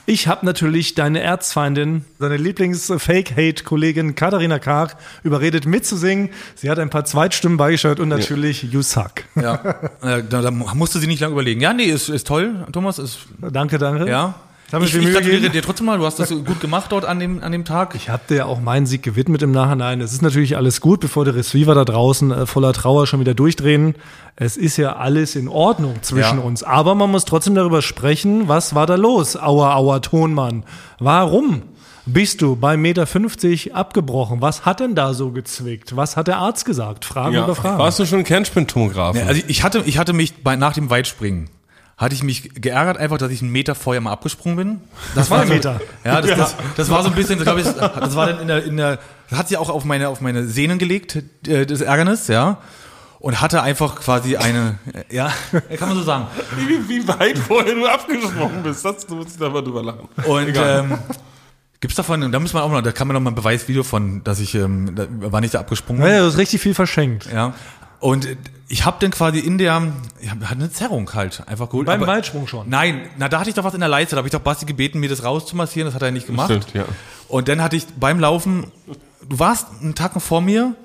[0.10, 6.30] Ich habe natürlich deine Erzfeindin, deine Lieblings-Fake-Hate-Kollegin Katharina Karg überredet mitzusingen.
[6.56, 9.26] Sie hat ein paar Zweitstimmen beigesteuert und natürlich You Suck.
[9.36, 9.76] Ja.
[10.02, 11.60] Da, da musste sie nicht lange überlegen.
[11.60, 13.00] Ja, nee, ist, ist toll, Thomas.
[13.00, 14.10] Ist, Danke, danke.
[14.10, 14.36] ja.
[14.70, 15.98] Ich, ich gratuliere dir trotzdem mal.
[15.98, 17.96] Du hast das gut gemacht dort an dem, an dem Tag.
[17.96, 20.02] Ich habe dir auch meinen Sieg gewidmet im Nachhinein.
[20.02, 23.34] Es ist natürlich alles gut, bevor die Receiver da draußen äh, voller Trauer schon wieder
[23.34, 23.96] durchdrehen.
[24.36, 26.44] Es ist ja alles in Ordnung zwischen Ja.
[26.44, 26.64] uns.
[26.64, 29.38] Aber man muss trotzdem darüber sprechen, was war da los?
[29.38, 30.64] Aua, aua, Tonmann.
[31.00, 31.62] Warum
[32.06, 34.42] bist du bei Meter 50 abgebrochen?
[34.42, 35.96] Was hat denn da so gezwickt?
[35.96, 37.06] Was hat der Arzt gesagt?
[37.06, 37.46] Fragen Ja.
[37.46, 37.80] über Fragen.
[37.80, 39.22] Warst du schon Kernspintomographen?
[39.22, 41.50] Ja, also ich hatte, ich hatte mich bei, nach dem Weitspringen,
[41.98, 44.82] hatte ich mich geärgert einfach, dass ich einen Meter vorher mal abgesprungen bin.
[45.16, 45.82] Das Zwei so, Meter.
[46.06, 48.64] Ja, das, Das, das war so ein bisschen, glaube ich, das war dann in der,
[48.64, 52.28] in der, das hat sich auch auf meine, auf meine Sehnen gelegt, äh, das Ärgernis,
[52.28, 52.60] ja.
[53.20, 54.78] Und hatte einfach quasi eine,
[55.10, 55.34] ja,
[55.78, 56.28] kann man so sagen.
[56.56, 60.08] wie, wie weit vorher du abgesprungen bist, das, du musst da mal drüber lachen.
[60.24, 61.00] Und ähm,
[61.80, 64.24] gibt's davon, da muss man auch noch, da kann man noch mal ein Beweisvideo von,
[64.24, 66.04] dass ich, ähm, da war nicht da abgesprungen.
[66.04, 67.28] Ja, du hast richtig viel verschenkt.
[67.34, 67.56] Ja.
[68.00, 68.28] Und
[68.68, 69.82] ich habe dann quasi in der,
[70.20, 71.88] ich hab, hatte eine Zerrung halt einfach geholt.
[71.88, 72.70] Beim Weitsprung schon.
[72.70, 74.66] Nein, na da hatte ich doch was in der Leiste, da habe ich doch Basti
[74.66, 76.52] gebeten, mir das rauszumassieren, das hat er nicht gemacht.
[76.52, 76.86] Stimmt, ja.
[77.28, 78.72] Und dann hatte ich beim Laufen,
[79.28, 80.76] du warst einen Tacken vor mir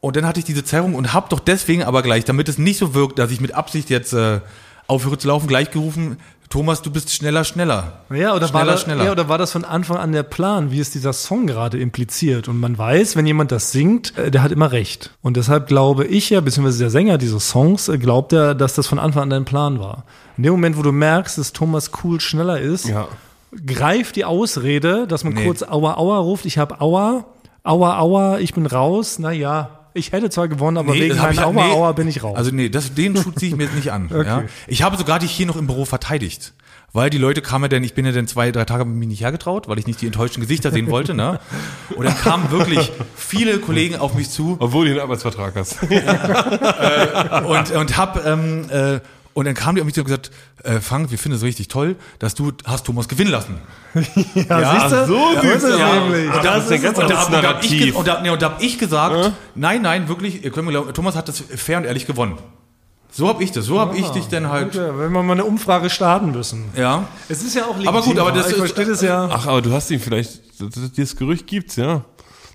[0.00, 2.78] und dann hatte ich diese Zerrung und hab doch deswegen aber gleich, damit es nicht
[2.78, 4.40] so wirkt, dass ich mit Absicht jetzt äh,
[4.86, 6.18] aufhöre zu laufen, gleich gerufen,
[6.52, 8.00] Thomas, du bist schneller, schneller.
[8.10, 9.04] Ja oder, war schneller, das, schneller.
[9.06, 12.46] ja, oder war das von Anfang an der Plan, wie es dieser Song gerade impliziert?
[12.46, 15.12] Und man weiß, wenn jemand das singt, äh, der hat immer recht.
[15.22, 18.86] Und deshalb glaube ich ja, beziehungsweise der Sänger dieses Songs, äh, glaubt er, dass das
[18.86, 20.04] von Anfang an dein Plan war.
[20.36, 23.08] In dem Moment, wo du merkst, dass Thomas cool schneller ist, Ja.
[23.64, 25.46] greift die Ausrede, dass man Nee.
[25.46, 26.44] kurz Aua, Aua ruft.
[26.44, 27.24] Ich hab Aua,
[27.64, 29.18] Aua, Aua, ich bin raus.
[29.18, 31.72] Na ja, ich hätte zwar gewonnen, aber Nee, wegen meinem ich- Aua nee.
[31.72, 32.36] Aua bin ich raus.
[32.36, 34.08] Also nee, das, den Schuh ziehe ich mir jetzt nicht an.
[34.26, 34.44] ja.
[34.66, 36.52] Ich habe sogar dich hier noch im Büro verteidigt.
[36.94, 39.08] Weil die Leute kamen ja dann, ich bin ja dann zwei, drei Tage hab mich
[39.08, 41.40] nicht hergetraut, weil ich nicht die enttäuschten Gesichter sehen wollte, ne?
[41.96, 45.78] Und dann kamen wirklich viele Kollegen auf mich zu Obwohl du einen Arbeitsvertrag hast.
[47.46, 49.00] und, und hab, ähm, äh,
[49.34, 50.30] und dann kamen die auf mich zu und gesagt,
[50.64, 53.58] äh, Frank, wir finden es richtig toll, dass du hast Thomas gewinnen lassen.
[53.94, 55.06] ja, siehst du?
[55.06, 55.78] so ja, ist es aus.
[55.80, 56.30] nämlich.
[56.30, 58.40] Ah, das ist ein ganz Und da, und da hab ich, und da, nee, und
[58.42, 61.78] da hab ich gesagt, nein, nein, wirklich, ihr könnt mir glauben, Thomas hat das fair
[61.78, 62.38] und ehrlich gewonnen.
[63.14, 65.44] So hab ich das, so hab ich dich dann halt, Ja, wenn wir mal eine
[65.44, 66.64] Umfrage starten müssen.
[66.74, 67.06] ja.
[67.28, 67.88] Es ist ja auch legitim.
[67.88, 69.28] Aber gut, aber das ich ist- verstehe das ja.
[69.30, 72.04] Ach, aber du hast ihn vielleicht, das, das, dieses Gerücht gibt's, ja.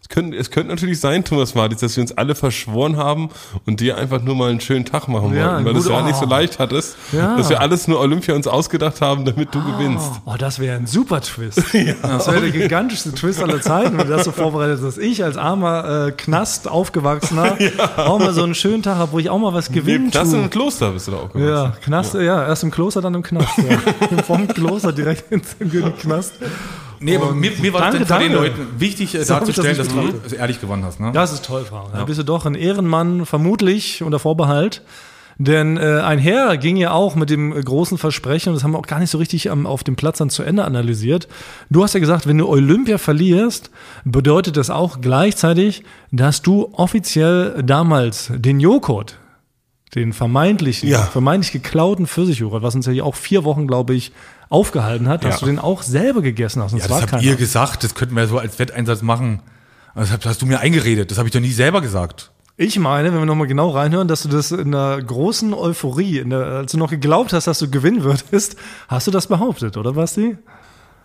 [0.10, 3.30] Es könnte, es könnte natürlich sein, Thomas Martins, dass wir uns alle verschworen haben
[3.66, 6.02] und dir einfach nur mal einen schönen Tag machen Ja, wollten, weil du es ja
[6.02, 6.30] nicht so oh.
[6.30, 7.36] leicht hattest, Ja.
[7.36, 10.10] dass wir alles nur Olympia uns ausgedacht haben, damit du gewinnst.
[10.26, 11.62] Oh, das wäre ein super Twist.
[12.02, 15.24] Das wäre der gigantischste Twist aller Zeiten, wenn du das so vorbereitet hast, dass ich
[15.24, 17.58] als armer äh, Knast aufgewachsener
[17.98, 20.30] auch mal so einen schönen Tag habe, wo ich auch mal was Nee, gewinnen das
[20.32, 20.40] tue.
[20.40, 21.50] im Kloster bist du da auch gewesen.
[21.50, 22.48] Ja, Knast, ja.
[22.48, 23.58] erst im Kloster, dann im Knast.
[23.58, 24.24] Ja.
[24.24, 26.34] Vom Kloster direkt ins in Knast.
[27.00, 28.34] Nee, aber mir, mir war Danke, es dann für den.
[28.38, 31.00] Leuten wichtig, äh, ich das darzustellen, dass du es ehrlich gewonnen hast.
[31.00, 31.12] Ne?
[31.14, 31.90] Das ist toll, Frank.
[31.94, 34.82] Da bist du doch ein Ehrenmann, vermutlich unter Vorbehalt.
[35.40, 38.80] Denn äh, einher ging ja auch mit dem äh, großen Versprechen, und das haben wir
[38.80, 41.28] auch gar nicht so richtig am, auf dem Platz dann zu Ende analysiert.
[41.70, 43.70] Du hast ja gesagt, wenn du Olympia verlierst,
[44.04, 49.20] bedeutet das auch gleichzeitig, dass du offiziell damals den Joghurt,
[49.94, 51.04] den vermeintlichen, Ja.
[51.04, 54.14] vermeintlich geklauten Pfirsichjoghurt, was uns ja auch vier Wochen, glaube ich,
[54.50, 55.40] aufgehalten hat, dass Ja.
[55.42, 56.74] du den auch selber gegessen hast.
[56.74, 59.42] Und Ja, das habt ihr gesagt, das könnten wir so als Wetteinsatz machen.
[59.96, 62.32] Das hast- hast du mir eingeredet, das habe ich doch nie selber gesagt.
[62.60, 66.32] Ich meine, wenn wir nochmal genau reinhören, dass du das in einer großen Euphorie, in
[66.32, 68.56] der, als du noch geglaubt hast, dass du gewinnen würdest,
[68.88, 70.38] hast du das behauptet, oder Basti?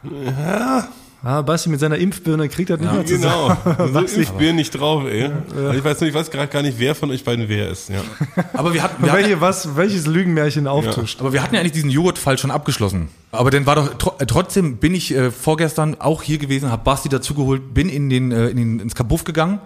[0.03, 0.89] Ja.
[1.25, 3.57] Ah, Basti mit seiner Impfbirne kriegt das nicht mehr zusammen.
[3.65, 4.05] Genau.
[4.27, 5.31] So mir nicht drauf, ey.
[5.57, 7.89] Also ich weiß nicht, ich weiß gerade gar nicht, wer von euch beiden wer ist.
[7.91, 8.01] Ja.
[8.55, 11.21] Aber wir hatten, wir hatten, Welche, was, welches Lügenmärchen auftuscht.
[11.21, 13.09] aber wir hatten ja eigentlich diesen Joghurtfall schon abgeschlossen.
[13.31, 16.83] Aber dann war doch tro äh, trotzdem bin ich äh, vorgestern auch hier gewesen, habe
[16.83, 19.61] Basti dazugeholt, bin in den, äh, in den ins Kabuff gegangen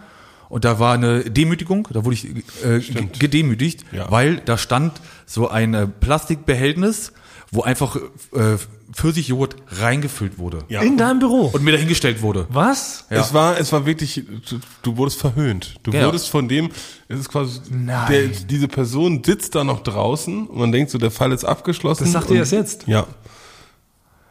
[0.50, 2.26] und da war eine Demütigung, da wurde ich
[2.64, 4.10] äh, ge- gedemütigt, Ja.
[4.10, 4.92] weil da stand
[5.24, 7.12] so ein äh, Plastikbehältnis,
[7.50, 8.56] wo einfach äh,
[8.92, 10.80] Pfirsichjoghurt reingefüllt wurde Ja.
[10.82, 11.50] In deinem Büro.
[11.52, 12.46] und mir dahingestellt wurde.
[12.50, 13.04] Was?
[13.10, 13.18] Ja.
[13.20, 15.74] Es war, es war wirklich, du, du wurdest verhöhnt.
[15.82, 16.06] Du Genau.
[16.06, 16.70] wurdest von dem,
[17.08, 18.06] es ist quasi, Nein.
[18.10, 22.04] der, diese Person sitzt da noch draußen und man denkt so, der Fall ist abgeschlossen.
[22.04, 22.86] Das sagt ihr erst jetzt?
[22.86, 23.06] Ja.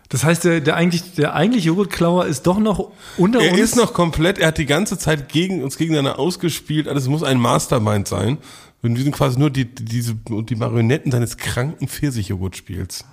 [0.10, 3.60] Das heißt, der, der eigentlich, der eigentlich Joghurtklauer ist doch noch unter Er uns.
[3.62, 6.88] ist noch komplett, er hat die ganze Zeit gegen uns gegeneinander ausgespielt.
[6.88, 8.38] Also es muss ein Mastermind sein.
[8.84, 13.04] Und wir sind quasi nur die, die, diese, die Marionetten seines kranken Pfirsichjoghurtspiels.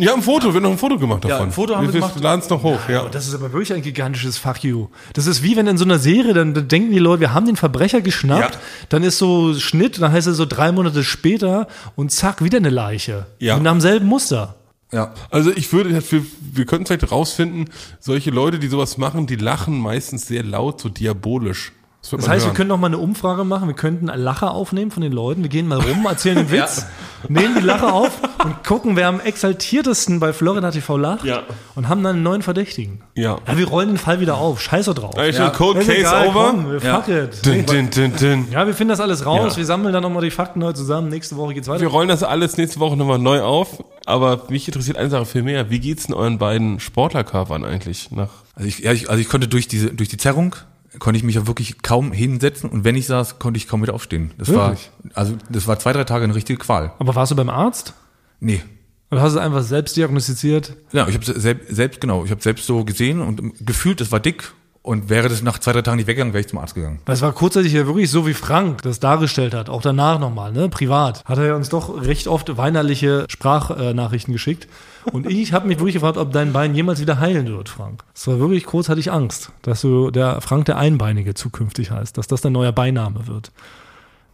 [0.00, 1.46] Ja, ein Foto, wir haben noch ein Foto gemacht davon.
[1.48, 2.20] ein Foto haben wir wir gemacht.
[2.20, 3.08] laden es noch hoch, ja.
[3.08, 4.88] Das ist aber wirklich ein gigantisches Fuck you.
[5.12, 7.46] Das ist wie wenn in so einer Serie, dann, dann denken die Leute, wir haben
[7.46, 8.60] den Verbrecher geschnappt, Ja.
[8.88, 12.70] dann ist so Schnitt, dann heißt es so drei Monate später und zack, wieder eine
[12.70, 13.26] Leiche.
[13.38, 13.56] Ja.
[13.56, 14.56] Und nach demselben Muster.
[14.92, 15.14] Ja.
[15.30, 17.66] Also ich würde, wir, wir könnten vielleicht rausfinden,
[18.00, 21.72] solche Leute, die sowas machen, die lachen meistens sehr laut, so diabolisch.
[22.02, 22.56] Das, Das heißt, wir hören.
[22.56, 25.68] können noch mal eine Umfrage machen, wir könnten Lacher aufnehmen von den Leuten, wir gehen
[25.68, 26.86] mal rum, erzählen einen Witz,
[27.28, 28.10] nehmen die Lache auf
[28.42, 31.42] und gucken, wer am exaltiertesten bei Florida TV lacht Ja.
[31.74, 33.02] und haben dann einen neuen Verdächtigen.
[33.14, 33.38] Ja.
[33.46, 35.14] Ja, wir rollen den Fall wieder auf, scheiß doch drauf.
[35.34, 36.50] Schon Cold Case egal, over.
[36.52, 37.46] Komm, wir fuck it.
[37.46, 38.48] Dun, dun, dun.
[38.50, 39.52] Ja, wir finden das alles raus.
[39.52, 39.56] Ja.
[39.58, 41.08] Wir sammeln dann nochmal die Fakten heute zusammen.
[41.10, 41.82] Nächste Woche geht's weiter.
[41.82, 43.84] Wir rollen das alles nächste Woche nochmal neu auf.
[44.06, 45.68] Aber mich interessiert eine Sache viel mehr.
[45.68, 48.30] Wie geht's denn euren beiden Sportlerkörpern eigentlich nach?
[48.54, 50.56] Also ich, ja, ich, also ich konnte durch diese, durch die Zerrung
[51.00, 53.94] konnte ich mich ja wirklich kaum hinsetzen und wenn ich saß, konnte ich kaum wieder
[53.94, 54.30] aufstehen.
[54.38, 54.90] Das Wirklich?
[55.02, 56.92] war, also das war zwei, drei Tage eine richtige Qual.
[56.98, 57.94] Aber warst du beim Arzt?
[58.38, 58.62] Nee.
[59.10, 60.76] Oder hast du es einfach selbst diagnostiziert?
[60.92, 64.20] Ja, ich habe selbst, selbst, genau, ich habe selbst so gesehen und gefühlt, es war
[64.20, 67.00] dick und wäre das nach zwei, drei Tagen nicht weggegangen, wäre ich zum Arzt gegangen.
[67.06, 69.68] Es war kurzzeitig ja wirklich so, wie Frank das dargestellt hat.
[69.68, 70.68] Auch danach nochmal, ne?
[70.70, 71.22] Privat.
[71.26, 74.68] Hat er ja uns doch recht oft weinerliche Sprachnachrichten geschickt.
[75.12, 78.04] Und ich habe mich wirklich gefragt, ob dein Bein jemals wieder heilen wird, Frank.
[78.14, 82.40] Es war wirklich kurzzeitig Angst, dass du der Frank der Einbeinige zukünftig heißt, dass das
[82.40, 83.52] dein neuer Beiname wird.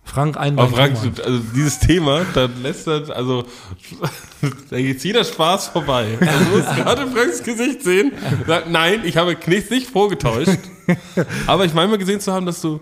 [0.06, 0.70] Frank Aber Einbein.
[0.70, 3.44] Frank, also dieses Thema, da lässt das, also
[4.70, 6.16] da geht jeder Spaß vorbei.
[6.20, 8.12] Also, du musst gerade Franks Gesicht sehen.
[8.46, 10.58] Sagt, nein, ich habe Knichts nicht vorgetäuscht.
[11.46, 12.80] Aber ich meine mal gesehen zu haben, dass du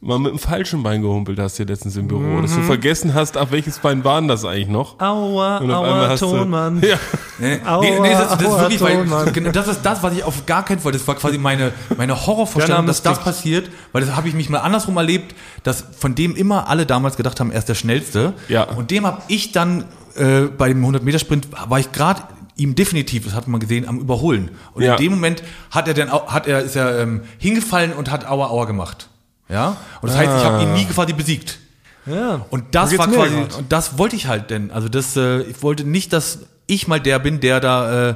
[0.00, 2.40] mal mit dem falschen Bein gehumpelt hast hier letztens im Büro.
[2.42, 5.00] Dass du vergessen hast, auf welches Bein waren das eigentlich noch?
[5.00, 6.82] Aua, Und auf einmal aua, du- Tonmann.
[6.86, 6.96] Ja.
[7.38, 9.32] Nee, Aua, nee, nee das, das ist aua, wirklich, weil, Tonmann.
[9.32, 12.26] genau, das ist das, was ich auf gar keinen Fall, das war quasi meine, meine
[12.26, 16.14] Horrorvorstellung, dass ist das passiert, weil das habe ich mich mal andersrum erlebt, dass von
[16.14, 18.34] dem immer alle damals gedacht haben, er ist der Schnellste.
[18.48, 18.64] Ja.
[18.64, 19.84] Und dem habe ich dann
[20.16, 22.22] äh, bei dem 100-Meter-Sprint, war ich gerade
[22.56, 24.50] ihm definitiv, das hat man gesehen, am Überholen.
[24.72, 24.94] Und Ja.
[24.94, 28.46] in dem Moment hat er dann, hat er, ist er ähm, hingefallen und hat Aua
[28.48, 29.08] Aua gemacht.
[29.48, 29.76] Ja?
[30.00, 31.58] Und das heißt, ich habe ihn nie quasi besiegt.
[32.06, 32.46] Ja.
[32.50, 33.56] Und das war quasi, grad.
[33.58, 34.70] und das wollte ich halt denn.
[34.70, 38.14] Also das, äh, ich wollte nicht, dass ich mal der bin, der da äh,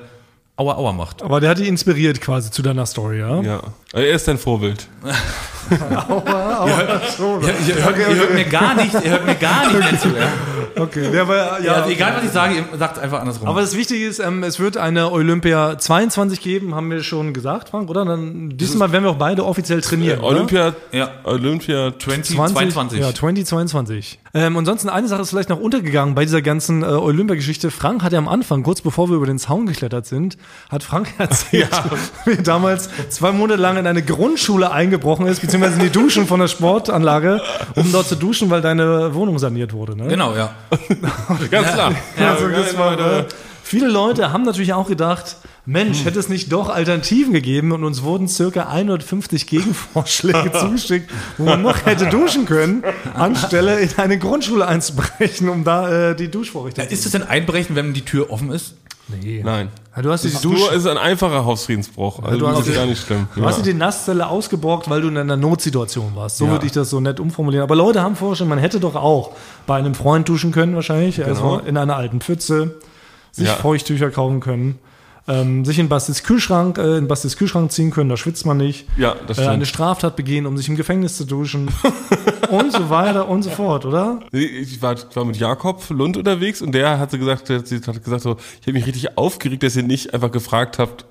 [0.56, 1.22] Aua Aua macht.
[1.22, 3.40] Aber der hat dich inspiriert quasi zu deiner Story, ja?
[3.40, 3.62] Ja.
[3.92, 4.86] Also er ist dein Vorbild.
[5.70, 5.76] Ihr,
[7.68, 10.08] ihr, hört, ihr hört mir gar nicht, ihr hört mir gar nicht mehr zu.
[10.08, 10.32] Ja?
[10.78, 13.48] Okay, der war, Ja, ja, also egal was ich sage, ihr sagt einfach andersrum.
[13.48, 17.70] Aber das Wichtige ist, ähm, es wird eine Olympia 22 geben, haben wir schon gesagt,
[17.70, 18.04] Frank, oder?
[18.04, 20.20] Dann diesmal werden wir auch beide offiziell trainieren.
[20.20, 20.28] oder?
[20.36, 21.10] Olympia, Ja.
[21.24, 23.00] Olympia 20, 20, 22.
[23.00, 24.18] Ja, 2022.
[24.32, 27.70] Ähm, ansonsten eine Sache ist vielleicht noch untergegangen bei dieser ganzen äh, Olympia-Geschichte.
[27.70, 30.36] Frank hat ja am Anfang, kurz bevor wir über den Zaun geklettert sind,
[30.70, 31.68] hat Frank erzählt,
[32.24, 36.26] wie er damals zwei Monate lang in eine Grundschule eingebrochen ist, beziehungsweise in die Duschen
[36.26, 37.40] von der Sportanlage,
[37.74, 39.96] um dort zu duschen, weil deine Wohnung saniert wurde.
[39.96, 40.06] Ne?
[40.08, 40.50] Genau, ja.
[41.50, 41.94] Ganz klar.
[42.18, 43.24] Also das war, äh,
[43.62, 48.02] viele Leute haben natürlich auch gedacht, Mensch, hätte es nicht doch Alternativen gegeben und uns
[48.02, 52.82] wurden circa 150 Gegenvorschläge zugeschickt, wo man noch hätte duschen können,
[53.14, 57.92] anstelle in eine Grundschule einzubrechen, um da äh, die Duschvorrichtung Ist es denn einbrechen, wenn
[57.92, 58.74] die Tür offen ist?
[59.22, 59.42] Nee.
[59.44, 59.68] Nein.
[59.96, 62.22] Ja, du hast die Es ist ein einfacher Hausfriedensbruch.
[62.22, 63.26] Also du das hast- ist gar nicht schlimm.
[63.34, 63.62] du hast Ja.
[63.64, 66.36] dir die Nasszelle ausgeborgt, weil du in einer Notsituation warst.
[66.38, 67.64] So würde ich das so nett umformulieren.
[67.64, 69.32] Aber Leute haben vorgestellt, man hätte doch auch
[69.66, 72.76] bei einem Freund duschen können wahrscheinlich, also in einer alten Pfütze,
[73.32, 73.48] sich.
[73.48, 74.78] Feuchttücher kaufen können.
[75.30, 78.86] Ähm, sich in Bastis Kühlschrank, äh, in Bastis Kühlschrank ziehen können, da schwitzt man nicht.
[78.96, 79.48] Ja, das Äh, stimmt.
[79.54, 81.70] eine Straftat begehen, um sich im Gefängnis zu duschen.
[82.50, 84.20] und so weiter und so fort, oder?
[84.32, 88.36] Ich war, war mit Jakob Lund unterwegs und der hatte gesagt, der hat gesagt so,
[88.60, 91.04] ich habe mich richtig aufgeregt, dass ihr nicht einfach gefragt habt,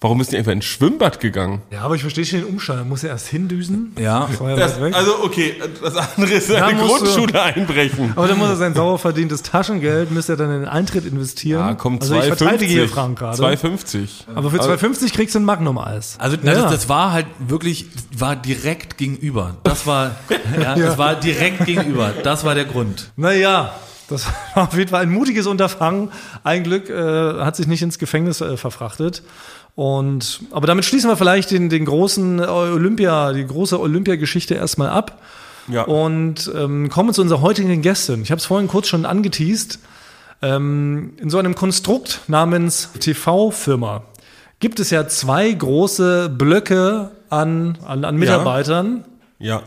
[0.00, 1.62] warum ist ihr einfach ins Schwimmbad gegangen?
[1.70, 2.80] Ja, aber ich verstehe schon den Umstand.
[2.80, 3.92] Man muss ja erst hindüsen.
[3.98, 4.28] Ja.
[4.56, 8.12] Das ja also okay, das andere ist Da eine musst du- Grundschule einbrechen.
[8.16, 11.60] aber dann muss er sein sauer verdientes Taschengeld, müsste er dann in den Eintritt investieren.
[11.60, 12.26] Ja, komm, also ich 2,50.
[12.36, 13.36] verteidige hier Frank gerade.
[13.42, 14.08] 2,50.
[14.34, 16.16] Aber für 2,50 kriegst du ein Magnum-Eis.
[16.18, 16.62] Also na, Ja.
[16.62, 17.86] das, das war halt wirklich,
[18.16, 19.56] war direkt gegenüber.
[19.62, 20.16] Das war,
[20.62, 22.12] ja, das war direkt gegenüber.
[22.22, 23.10] Das war der Grund.
[23.16, 23.74] Naja,
[24.08, 26.10] das war auf jeden Fall ein mutiges Unterfangen.
[26.44, 29.22] Ein Glück äh, hat sich nicht ins Gefängnis äh, verfrachtet.
[29.76, 35.22] Und, aber damit schließen wir vielleicht den, den großen Olympia, die große Olympiageschichte erstmal ab.
[35.68, 35.82] Ja.
[35.82, 38.22] Und ähm, kommen zu unserer heutigen Gästin.
[38.22, 39.78] Ich habe es vorhin kurz schon angeteased.
[40.40, 44.02] Ähm, in so einem Konstrukt namens TV-Firma
[44.60, 49.04] gibt es ja zwei große Blöcke an, an, an Mitarbeitern.
[49.38, 49.62] Ja.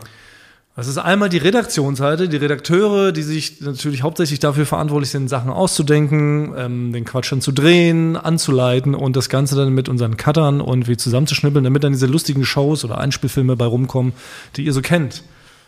[0.76, 5.50] Das ist einmal die Redaktionsseite, die Redakteure, die sich natürlich hauptsächlich dafür verantwortlich sind, Sachen
[5.50, 10.60] auszudenken, ähm, den Quatsch dann zu drehen, anzuleiten und das Ganze dann mit unseren Cuttern
[10.60, 14.12] und wie zusammenzuschnippeln, damit dann diese lustigen Shows oder Einspielfilme bei rumkommen,
[14.56, 15.24] die ihr so kennt.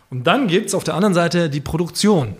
[0.08, 2.36] Und dann gibt's auf der anderen Seite die Produktion.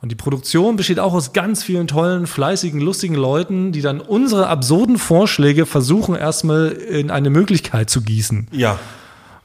[0.00, 4.46] Und die Produktion besteht auch aus ganz vielen tollen, fleißigen, lustigen Leuten, die dann unsere
[4.46, 8.46] absurden Vorschläge versuchen erstmal in eine Möglichkeit zu gießen.
[8.52, 8.78] Ja.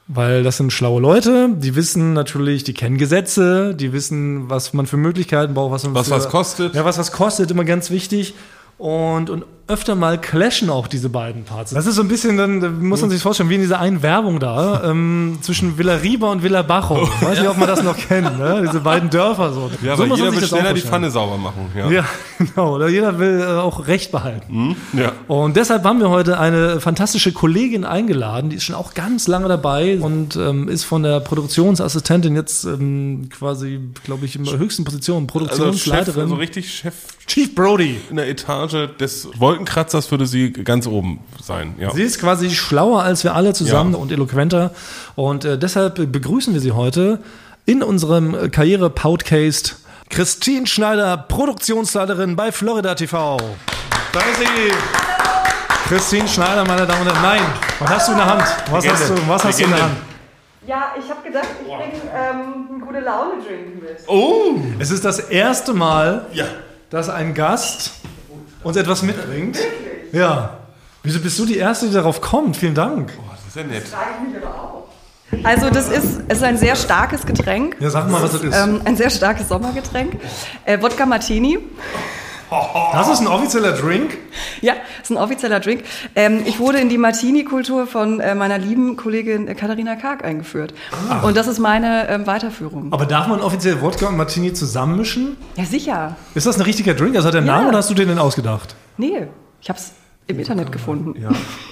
[0.06, 4.86] Weil das sind schlaue Leute, die wissen natürlich, die kennen Gesetze, die wissen, was man
[4.86, 6.74] für Möglichkeiten braucht, was man Was für, was kostet.
[6.74, 8.34] Ja, was was kostet, immer ganz wichtig.
[8.76, 11.72] Und, und öfter mal clashen auch diese beiden Parts.
[11.72, 14.02] Das ist so ein bisschen, dann da muss man sich vorstellen, wie in dieser einen
[14.02, 17.02] Werbung da, ähm, zwischen Villa Riba und Villa Bajo.
[17.02, 18.62] Ich weiß nicht, ob man das noch kennt, ne?
[18.66, 19.70] diese beiden Dörfer so.
[19.82, 20.80] Ja, so aber muss man jeder sich will schneller die.
[20.82, 21.70] Pfanne sauber machen.
[21.74, 21.90] Ja.
[21.90, 22.04] Ja,
[22.38, 22.74] genau.
[22.74, 24.76] Oder jeder will äh, auch Recht behalten.
[24.92, 25.12] ja.
[25.28, 29.48] Und deshalb haben wir heute eine fantastische Kollegin eingeladen, die ist schon auch ganz lange
[29.48, 34.84] dabei und ähm, ist von der Produktionsassistentin jetzt ähm, quasi, glaube ich, in der höchsten
[34.84, 36.20] Position, Also, Chef, Produktionsleiterin.
[36.22, 36.94] also richtig Chef
[37.26, 37.96] Chief Brody.
[38.10, 41.74] in der Etage des Wolkenkratzers würde sie ganz oben sein.
[41.78, 41.90] Ja.
[41.92, 43.98] Sie ist quasi schlauer als wir alle zusammen Ja.
[44.00, 44.72] und eloquenter.
[45.14, 47.20] Und äh, deshalb begrüßen wir sie heute
[47.66, 49.76] in unserem Karriere-Podcast.
[50.10, 53.36] Christine Schneider, Produktionsleiterin bei Florida TV.
[54.12, 54.72] Da ist sie.
[55.88, 57.22] Christine Schneider, meine Damen und Herren.
[57.22, 57.42] Nein,
[57.78, 58.42] was hast du in der Hand?
[58.70, 59.96] Was hast du, was hast du in der Hand?
[60.66, 64.80] Ja, ich habe gedacht, ich bringe ähm, einen gute Laune-Drink mit.
[64.80, 66.46] Es ist das erste Mal, Ja.
[66.90, 67.92] dass ein Gast
[68.64, 69.58] uns etwas mitbringt.
[70.12, 70.58] Ja.
[71.02, 72.56] Wieso bist du die Erste, die darauf kommt?
[72.56, 73.12] Vielen Dank.
[73.30, 73.86] Das ist ja nett.
[73.86, 74.84] Frage ich mich aber auch.
[75.42, 77.76] Also das ist, es ist ein sehr starkes Getränk.
[77.80, 78.56] Ja, sag mal, was das ist.
[78.56, 80.18] Ähm, ein sehr starkes Sommergetränk.
[80.64, 81.58] Äh, Wodka Martini.
[82.92, 84.16] Das ist ein offizieller Drink.
[84.60, 85.84] Ja, ist ein offizieller Drink.
[86.14, 90.74] Ähm, ich wurde in die Martini-Kultur von äh, meiner lieben Kollegin äh, Katharina Karg eingeführt.
[91.22, 92.92] Und das ist meine ähm, Weiterführung.
[92.92, 95.36] Aber darf man offiziell Wodka und Martini zusammenmischen?
[95.56, 96.16] Ja, sicher.
[96.34, 97.16] Ist das ein richtiger Drink?
[97.16, 97.56] Also hat der einen Ja.
[97.56, 98.74] Namen oder hast du den denn ausgedacht?
[98.96, 99.26] Nee,
[99.60, 99.92] ich habe es
[100.26, 101.14] im Internet gefunden.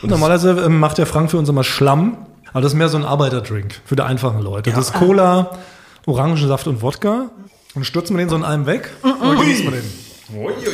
[0.02, 2.16] Und normalerweise ähm, macht der Frank für uns immer Schlamm.
[2.52, 4.70] Aber das ist mehr so ein Arbeiterdrink für die einfachen Leute.
[4.72, 5.52] Das ist Cola,
[6.06, 7.30] Orangensaft und Wodka.
[7.74, 8.90] Und stürzt man den so in einem weg?
[9.02, 9.82] Oder genießt man den?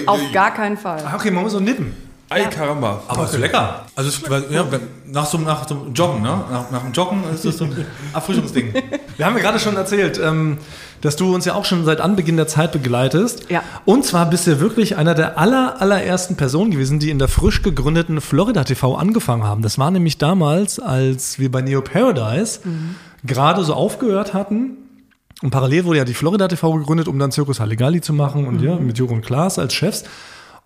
[0.06, 1.02] Auf gar keinen Fall.
[1.04, 1.94] Ah, okay, man muss so nippen.
[2.30, 3.02] Ei, Karamba.
[3.08, 3.86] Aber ist lecker.
[3.96, 4.66] Also ja,
[5.06, 6.44] nach so, nach so einem Joggen, ne?
[6.50, 8.74] Nach, nach dem Joggen ist das so ein Erfrischungsding.
[9.16, 10.58] Wir haben ja gerade schon erzählt, ähm,
[11.00, 13.48] dass du uns ja auch schon seit Anbeginn der Zeit begleitest.
[13.48, 13.62] Ja.
[13.86, 17.62] Und zwar bist du wirklich einer der aller, allerersten Personen gewesen, die in der frisch
[17.62, 19.62] gegründeten Florida TV angefangen haben.
[19.62, 22.60] Das war nämlich damals, als wir bei Neo Paradise
[23.24, 24.76] gerade so aufgehört hatten.
[25.42, 28.60] Und parallel wurde ja die Florida TV gegründet, um dann Circus Halligalli zu machen und
[28.60, 30.04] ja, mit Jürgen Klaas als Chefs.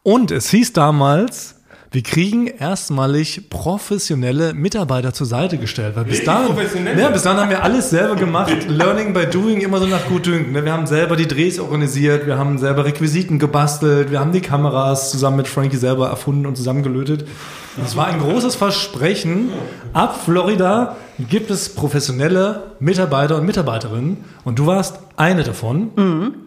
[0.03, 1.62] Und es hieß damals,
[1.93, 5.95] wir kriegen erstmalig professionelle Mitarbeiter zur Seite gestellt.
[5.95, 6.57] Weil bis dahin,
[6.99, 8.51] ja, bis dahin haben wir alles selber gemacht.
[8.69, 10.53] Learning by doing, immer so nach Gutdünken.
[10.53, 10.65] ne?
[10.65, 15.11] Wir haben selber die Drehs organisiert, wir haben selber Requisiten gebastelt, wir haben die Kameras
[15.11, 17.29] zusammen mit Frankie selber erfunden und zusammengelötet.
[17.77, 19.51] Das war ein großes Versprechen.
[19.93, 24.25] Ab Florida gibt es professionelle Mitarbeiter und Mitarbeiterinnen.
[24.45, 25.91] Und du warst eine davon.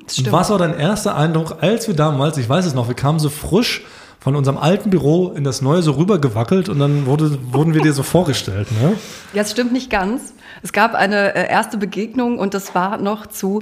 [0.08, 0.32] stimmt.
[0.32, 3.30] Was war dein erster Eindruck, als wir damals, ich weiß es noch, wir kamen so
[3.30, 3.84] frisch
[4.20, 7.94] von unserem alten Büro in das neue so rübergewackelt und dann wurde, wurden wir dir
[7.94, 8.94] so vorgestellt, ne?
[9.34, 10.34] Ja, es stimmt nicht ganz.
[10.64, 13.62] Es gab eine äh, erste Begegnung und das war noch zu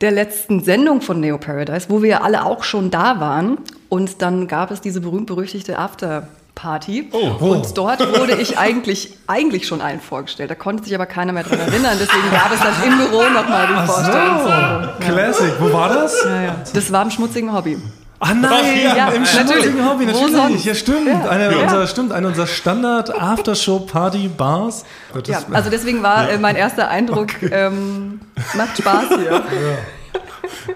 [0.00, 3.58] der letzten Sendung von Neo Paradise, wo wir alle auch schon da waren.
[3.88, 7.10] Und dann gab es diese berühmt-berüchtigte Afterparty.
[7.12, 7.46] Oh.
[7.46, 10.50] Und dort wurde ich eigentlich, eigentlich schon allen vorgestellt.
[10.50, 11.96] Da konnte sich aber keiner mehr dran erinnern.
[11.98, 14.40] Deswegen gab es dann im Büro nochmal die Vorstellung.
[14.44, 15.52] Oh, Classic.
[15.58, 16.24] Wo war das?
[16.24, 16.56] Ja, ja.
[16.72, 17.78] Das war im schmutzigen Hobby.
[18.20, 20.64] Ah nein, Ja, im schmutzigen Hobby, Wo natürlich.
[20.64, 21.06] Ja, stimmt.
[21.06, 21.28] Ja.
[21.28, 21.62] Eine Ja.
[21.62, 24.84] unserer, stimmt, eine unserer Standard Aftershow Party Bars.
[25.14, 28.20] Das- Ja, also deswegen war äh, mein erster Eindruck, ähm,
[28.56, 29.42] macht Spaß hier.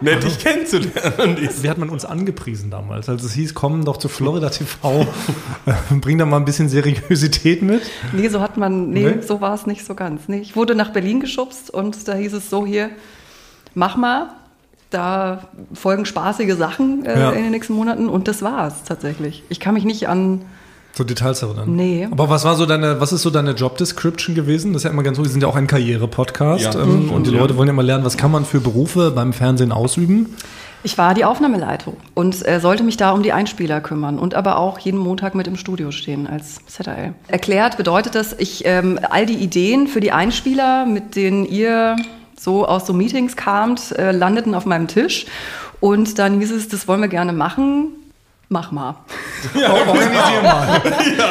[0.00, 1.36] Nett, dich kennenzulernen.
[1.60, 3.08] Wie hat man uns angepriesen damals?
[3.08, 5.06] Als es hieß, komm doch zu Florida TV,
[6.00, 7.82] bring da mal ein bisschen Seriosität mit.
[8.12, 9.22] Nee, so hat man, nee, Nee?
[9.22, 10.22] so war es nicht so ganz.
[10.28, 12.90] Nee, ich wurde nach Berlin geschubst und da hieß es so hier,
[13.74, 14.28] mach mal,
[14.92, 17.30] da folgen spaßige Sachen äh, Ja.
[17.32, 19.42] in den nächsten Monaten und das war's tatsächlich.
[19.48, 20.42] Ich kann mich nicht an,
[20.94, 21.74] So Details erinnern.
[21.74, 22.06] Nee.
[22.10, 24.72] Aber was war so deine, was ist so deine Job Description gewesen?
[24.72, 26.82] Das ist ja immer ganz so, wir sind ja auch ein Karriere-Podcast Ja.
[26.82, 27.10] ähm, Mhm.
[27.12, 27.30] und die.
[27.30, 30.34] Leute wollen ja immer lernen, was kann man für Berufe beim Fernsehen ausüben?
[30.84, 34.58] ich war die Aufnahmeleitung und äh, sollte mich da um die Einspieler kümmern und aber
[34.58, 37.14] auch jeden Montag mit im Studio stehen als ZRL.
[37.28, 41.94] Erklärt bedeutet das, ich ähm, all die Ideen für die Einspieler, mit denen ihr
[42.42, 45.26] so aus so Meetings kamt, äh, landeten auf meinem Tisch
[45.80, 47.88] und dann hieß es, das wollen wir gerne machen.
[48.52, 48.96] Mach mal.
[49.54, 50.82] Organisier mal.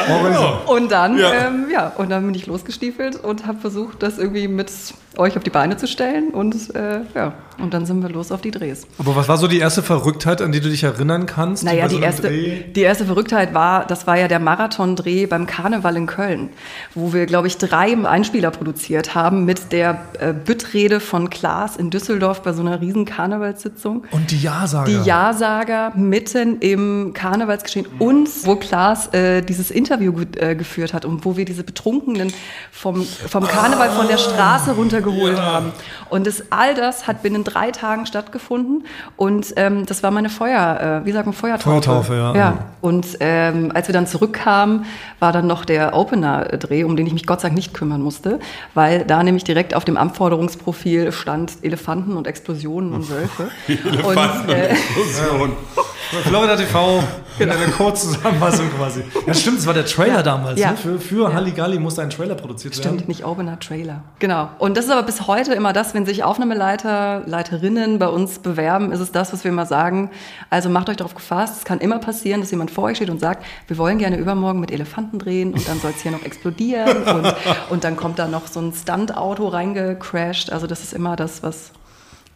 [0.10, 0.60] Organisier.
[0.66, 1.32] Und dann, Ja.
[1.32, 1.46] ja.
[1.46, 4.70] Ähm, ja, und dann bin ich losgestiefelt und habe versucht, das irgendwie mit
[5.16, 6.30] euch auf die Beine zu stellen.
[6.30, 8.86] Und äh, ja, und dann sind wir los auf die Drehs.
[8.98, 11.64] Aber was war so die erste Verrücktheit, an die du dich erinnern kannst?
[11.64, 12.62] Naja, so die einem erste, Dreh?
[12.74, 16.48] die erste Verrücktheit war, das war ja der Marathon-Dreh beim Karneval in Köln,
[16.94, 21.90] wo wir, glaube ich, drei Einspieler produziert haben mit der äh, Büttrede von Klaas in
[21.90, 24.04] Düsseldorf bei so einer riesen Karnevalssitzung.
[24.10, 24.86] Und die Ja-Sager.
[24.90, 31.04] Die Ja-Sager mitten im Karnevalsgeschehen und wo Klaas äh, dieses Interview ge äh, geführt hat
[31.04, 32.32] und wo wir diese Betrunkenen
[32.70, 35.72] vom, vom Karneval von der Straße runtergeholt haben.
[36.10, 38.84] Und das, all das hat binnen drei Tagen stattgefunden
[39.16, 41.70] und ähm, das war meine Feuer, äh, wie sagt man, Feuertaufe.
[41.70, 42.34] Feuertaufe, ja.
[42.34, 42.58] ja.
[42.80, 44.86] Und ähm, als wir dann zurückkamen,
[45.20, 48.40] war dann noch der Opener-Dreh, um den ich mich Gott sei Dank nicht kümmern musste,
[48.74, 53.50] weil da nämlich direkt auf dem Anforderungsprofil stand Elefanten und Explosionen und Wölfe.
[53.68, 54.74] und, äh,
[56.20, 57.02] Florida TV
[57.38, 59.02] in einer Kurzzusammenfassung quasi.
[59.26, 60.60] Ja, stimmt, es war der Trailer damals.
[60.60, 60.72] Ja.
[60.72, 60.76] Ne?
[60.76, 63.08] Für, für Halligalli musste ein Trailer produziert Stimmt, werden.
[63.08, 64.02] nicht Opener Trailer.
[64.18, 64.50] Genau.
[64.58, 68.92] Und das ist aber bis heute immer das, wenn sich Aufnahmeleiter, Leiterinnen bei uns bewerben,
[68.92, 70.10] ist es das, was wir immer sagen.
[70.50, 71.56] Also macht euch darauf gefasst.
[71.58, 74.60] Es kann immer passieren, dass jemand vor euch steht und sagt, wir wollen gerne übermorgen
[74.60, 77.34] mit Elefanten drehen und dann soll es hier noch explodieren und,
[77.70, 80.52] und dann kommt da noch so ein Stunt-Auto reingecrashed.
[80.52, 81.72] Also das ist immer das, was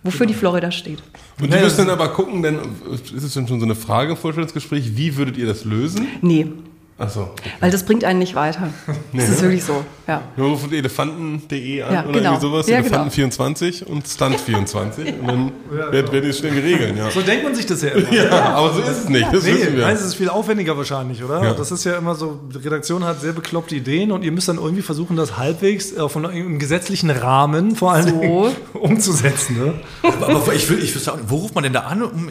[0.07, 1.03] wofür die Florida steht.
[1.41, 2.59] Und die müssen dann aber gucken, denn
[2.93, 6.07] ist es denn schon so eine Frage im Vorstellungsgespräch, wie würdet ihr das lösen?
[6.23, 6.47] Nee,
[6.99, 7.29] Achso.
[7.61, 8.71] weil das bringt einen nicht weiter.
[9.13, 10.23] Das ist wirklich so, ja.
[10.37, 12.31] Nur ruft elefanten.de an Ja, oder genau.
[12.33, 13.05] irgendwie sowas, Ja, genau.
[13.05, 15.53] Elefanten24 und Stunt24 und dann
[15.93, 17.11] werden werden die schnell geregeln, ja.
[17.11, 18.13] So denkt man sich das ja immer.
[18.13, 19.85] Ja, aber so ist es nicht, das Nee, wissen wir.
[19.87, 21.43] nein, es ist viel aufwendiger wahrscheinlich, oder?
[21.45, 21.53] Ja.
[21.55, 24.57] Das ist ja immer so, die Redaktion hat sehr bekloppte Ideen und ihr müsst dann
[24.57, 28.53] irgendwie versuchen, das halbwegs äh, von im gesetzlichen Rahmen vor allem So.
[28.75, 29.57] umzusetzen.
[29.59, 29.75] Ne?
[30.03, 32.29] Aber, aber ich will, ich nicht, wo ruft man denn da an um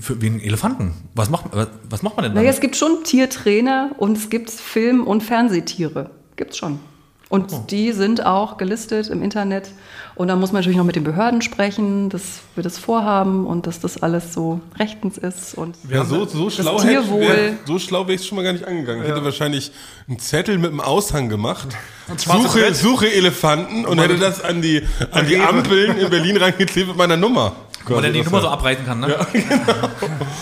[0.00, 0.92] für wie einen Elefanten?
[1.14, 1.46] Was macht,
[1.88, 2.40] was macht man denn da?
[2.40, 6.10] Naja, es gibt schon Tiertrainer und es gibt Film- und Fernsehtiere.
[6.36, 6.78] Gibt's schon.
[7.28, 7.64] Und Oh.
[7.68, 9.70] die sind auch gelistet im Internet.
[10.14, 12.22] Und da muss man natürlich noch mit den Behörden sprechen, dass
[12.54, 15.54] wir das vorhaben und dass das alles so rechtens ist.
[15.58, 17.20] Und Ja, so, so schlau hätte Tierwohl.
[17.22, 19.02] wär, so schlau wäre ich schon mal gar nicht angegangen.
[19.02, 19.72] Ich hätte wahrscheinlich
[20.08, 21.66] einen Zettel mit einem Aushang gemacht.
[22.16, 25.36] Suche, suche Elefanten und hätte das an die, an die.
[25.40, 27.52] Ampeln in Berlin reingeklebt mit meiner Nummer.
[27.88, 29.14] Weil er die Nummer so ja- abreißen kann, ne?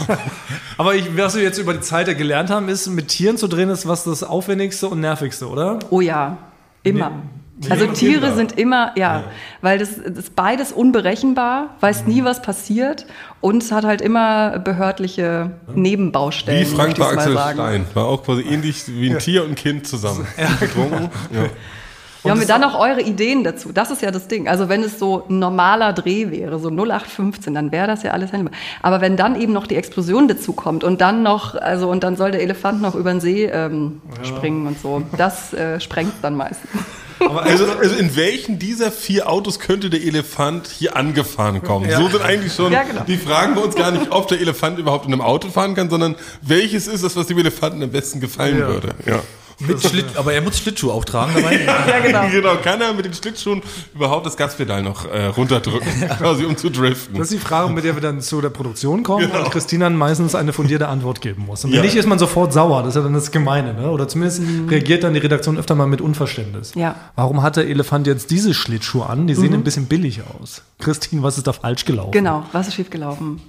[0.78, 3.48] Aber ich, was wir jetzt über die Zeit ja gelernt haben, ist, mit Tieren zu
[3.48, 5.78] drehen, ist was das Aufwendigste und nervigste, oder?
[5.90, 6.36] Oh ja,
[6.82, 7.10] immer.
[7.56, 8.34] Nee, Also nee, Tiere Kinder.
[8.34, 9.24] sind immer, ja,
[9.62, 13.06] weil das, das ist beides unberechenbar, weiß nie, was passiert
[13.40, 16.68] und es hat halt immer behördliche Nebenbaustellen.
[16.68, 17.56] Wie Frank bei mal Axel sagen.
[17.58, 17.86] Stein.
[17.94, 20.26] War auch quasi ähnlich wie ein Tier und ein Kind zusammen.
[20.58, 21.10] Getrunken.
[21.32, 21.46] Ja.
[22.24, 23.70] Ja, haben wir dann noch eure Ideen dazu?
[23.72, 24.48] Das ist ja das Ding.
[24.48, 28.32] Also wenn es so ein normaler Dreh wäre, so 0815, dann wäre das ja alles
[28.32, 28.58] handelbar.
[28.82, 32.16] Aber wenn dann eben noch die Explosion dazu kommt und dann noch, also und dann
[32.16, 36.34] soll der Elefant noch über den See ähm, springen und so, das äh, sprengt dann
[36.36, 36.70] meistens.
[37.20, 41.88] Also, also in welchen dieser vier Autos könnte der Elefant hier angefahren kommen?
[41.90, 43.02] So sind eigentlich schon Ja, genau.
[43.06, 45.88] die Fragen bei uns gar nicht, ob der Elefant überhaupt in einem Auto fahren kann,
[45.88, 48.66] sondern welches ist das, was dem Elefanten am besten gefallen Ja.
[48.68, 48.94] würde.
[49.06, 49.20] Ja.
[49.60, 51.60] Mit Schlitt, aber er muss Schlittschuhe auch tragen dabei.
[51.64, 52.28] Ja, genau.
[52.30, 53.62] genau, kann er mit den Schlittschuhen
[53.94, 55.88] überhaupt das Gaspedal noch äh, runterdrücken,
[56.18, 57.16] quasi um zu driften.
[57.16, 59.96] Das ist die Frage, mit der wir dann zu der Produktion kommen und Christina dann
[59.96, 61.64] meistens eine fundierte Antwort geben muss.
[61.64, 61.84] Und wenn Ja.
[61.84, 62.80] nicht, ist man sofort sauer.
[62.82, 63.90] Das ist ja dann das Gemeine, ne?
[63.90, 66.72] Oder zumindest reagiert dann die Redaktion öfter mal mit Unverständnis.
[66.74, 66.96] Ja.
[67.14, 69.26] Warum hat der Elefant jetzt diese Schlittschuhe an?
[69.26, 70.62] Die sehen ein bisschen billig aus.
[70.78, 72.10] Christine, was ist da falsch gelaufen?
[72.12, 73.40] Genau, was ist schiefgelaufen?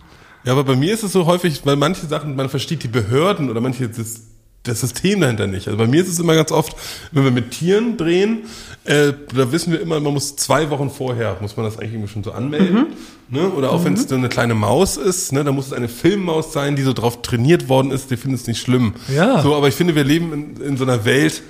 [0.44, 3.50] Ja, aber bei mir ist es so häufig, weil manche Sachen, man versteht die Behörden
[3.50, 4.22] oder manche das,
[4.66, 5.68] das System dahinter nicht.
[5.68, 6.76] Also bei mir ist es immer ganz oft,
[7.12, 8.44] wenn wir mit Tieren drehen,
[8.84, 12.12] äh, da wissen wir immer, man muss zwei Wochen vorher, muss man das eigentlich irgendwie
[12.14, 12.88] schon so anmelden.
[13.30, 13.50] Ne?
[13.50, 15.44] Oder auch wenn es so eine kleine Maus ist, ne?
[15.44, 18.48] da muss es eine Filmmaus sein, die so drauf trainiert worden ist, die findet es
[18.48, 18.94] nicht schlimm.
[19.14, 19.42] Ja.
[19.42, 21.42] So, aber ich finde, wir leben in, in so einer Welt,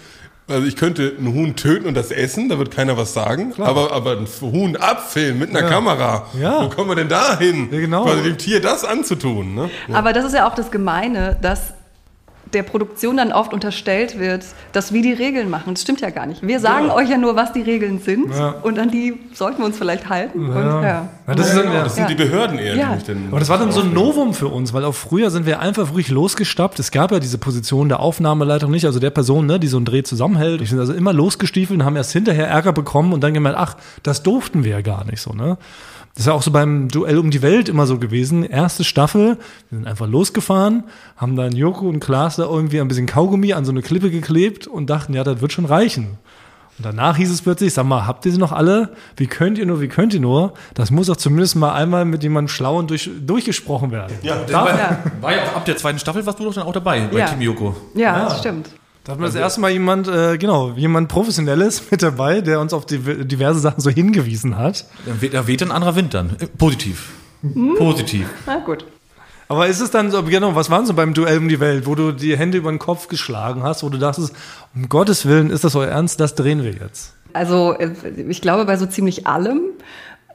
[0.47, 3.51] also ich könnte ein Huhn töten und das essen, da wird keiner was sagen.
[3.57, 5.70] Aber, aber ein Huhn abfilmen mit einer Ja.
[5.70, 6.63] Kamera, Ja.
[6.63, 7.68] wo kommen wir denn da hin?
[7.72, 8.03] Ja, genau.
[8.05, 9.55] Quasi dem Tier das anzutun.
[9.55, 9.70] Ne?
[9.91, 11.74] Aber das ist ja auch das Gemeine, dass
[12.55, 15.73] der Produktion dann oft unterstellt wird, dass wir die Regeln machen.
[15.75, 16.41] Das stimmt ja gar nicht.
[16.45, 18.55] Wir sagen euch ja nur, was die Regeln sind Ja.
[18.63, 20.49] und an die sollten wir uns vielleicht halten.
[20.49, 20.81] Und, Ja.
[20.83, 21.09] ja.
[21.28, 21.84] Ja, das ist dann, Genau, ja.
[21.84, 22.07] das sind Ja.
[22.09, 22.97] die Behörden eher, Ja.
[22.97, 23.11] die.
[23.32, 25.91] Aber das war dann so ein Novum für uns, weil auch früher sind wir einfach
[25.93, 26.80] ruhig losgestappt.
[26.80, 29.86] Es gab ja diese Position der Aufnahmeleitung nicht, also der Person, ne, die so einen
[29.86, 30.59] Dreh zusammenhält.
[30.59, 33.76] Wir sind also immer losgestiefelt und haben erst hinterher Ärger bekommen und dann gemerkt, ach,
[34.03, 35.57] das durften wir ja gar nicht so, ne?
[36.13, 38.45] Das ist ja auch so beim Duell um die Welt immer so gewesen.
[38.45, 39.38] Erste Staffel,
[39.69, 40.86] wir sind einfach losgefahren,
[41.17, 44.65] haben dann Joko und Klaas da irgendwie ein bisschen Kaugummi an so eine Klippe geklebt
[44.65, 46.17] und dachten, ja, das wird schon reichen.
[46.78, 48.89] Und danach hieß es plötzlich, sag mal, habt ihr sie noch alle?
[49.15, 50.53] Wie könnt ihr nur, wie könnt ihr nur?
[50.73, 54.17] Das muss doch zumindest mal einmal mit jemandem Schlauen durch, durchgesprochen werden.
[54.23, 54.99] Ja, da, War, Ja.
[55.21, 57.28] war ja auch ab der zweiten Staffel warst du doch dann auch dabei bei Ja.
[57.28, 57.76] Team Yoko.
[57.93, 58.67] Ja, das stimmt.
[59.05, 62.73] da hatten wir das erste Mal jemand, äh, genau, jemand Professionelles mit dabei, der uns
[62.73, 64.86] auf die, diverse Sachen so hingewiesen hat.
[65.05, 66.32] Weht, da weht ein anderer Wind dann.
[66.39, 67.11] Äh, Positiv.
[67.78, 68.28] Positiv.
[68.47, 68.86] Na gut.
[69.47, 71.95] Aber ist es dann so, genau, was waren so beim Duell um die Welt, wo
[71.95, 74.33] du die Hände über den Kopf geschlagen hast, wo du dachtest,
[74.73, 77.13] um Gottes Willen, ist das euer Ernst, das drehen wir jetzt?
[77.33, 77.91] Also äh,
[78.27, 79.61] ich glaube bei so ziemlich allem,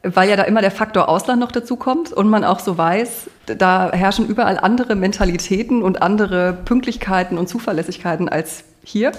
[0.03, 3.29] weil ja da immer der Faktor Ausland noch dazu kommt und man auch so weiß,
[3.59, 9.13] da herrschen überall andere Mentalitäten und andere Pünktlichkeiten und Zuverlässigkeiten als hier.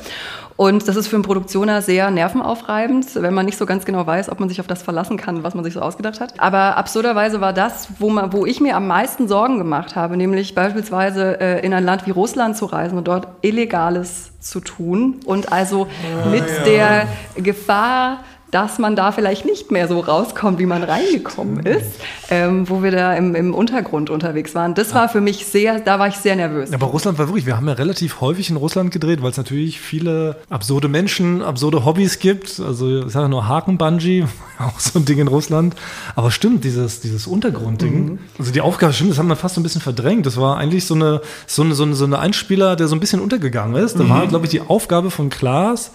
[0.58, 4.30] Und das ist für einen Produktioner sehr nervenaufreibend, wenn man nicht so ganz genau weiß,
[4.30, 6.40] ob man sich auf das verlassen kann, was man sich so ausgedacht hat.
[6.40, 10.54] Aber absurderweise war das, wo, man, wo ich mir am meisten Sorgen gemacht habe, nämlich
[10.54, 15.52] beispielsweise äh, in ein Land wie Russland zu reisen und dort Illegales zu tun und
[15.52, 15.88] also
[16.32, 22.00] mit der Gefahr, dass man da vielleicht nicht mehr so rauskommt, wie man reingekommen ist,
[22.30, 24.76] ähm, wo wir da im, im Untergrund unterwegs waren.
[24.76, 26.74] Das war für mich sehr, da war ich sehr nervös.
[26.74, 29.80] Aber Russland war wirklich, wir haben ja relativ häufig in Russland gedreht, weil es natürlich
[29.80, 32.60] viele absurde Menschen, absurde Hobbys gibt.
[32.60, 34.26] Also ich sage nur Haken-Bungee,
[34.60, 35.76] auch so ein Ding in Russland.
[36.16, 39.64] Aber stimmt, dieses, dieses Untergrundding, also die Aufgabe, stimmt, das haben wir fast so ein
[39.64, 40.26] bisschen verdrängt.
[40.26, 43.00] Das war eigentlich so eine, so eine, so eine, so eine Einspieler, der so ein
[43.00, 43.98] bisschen untergegangen ist.
[43.98, 45.92] Da war, glaube ich, die Aufgabe von Klaas,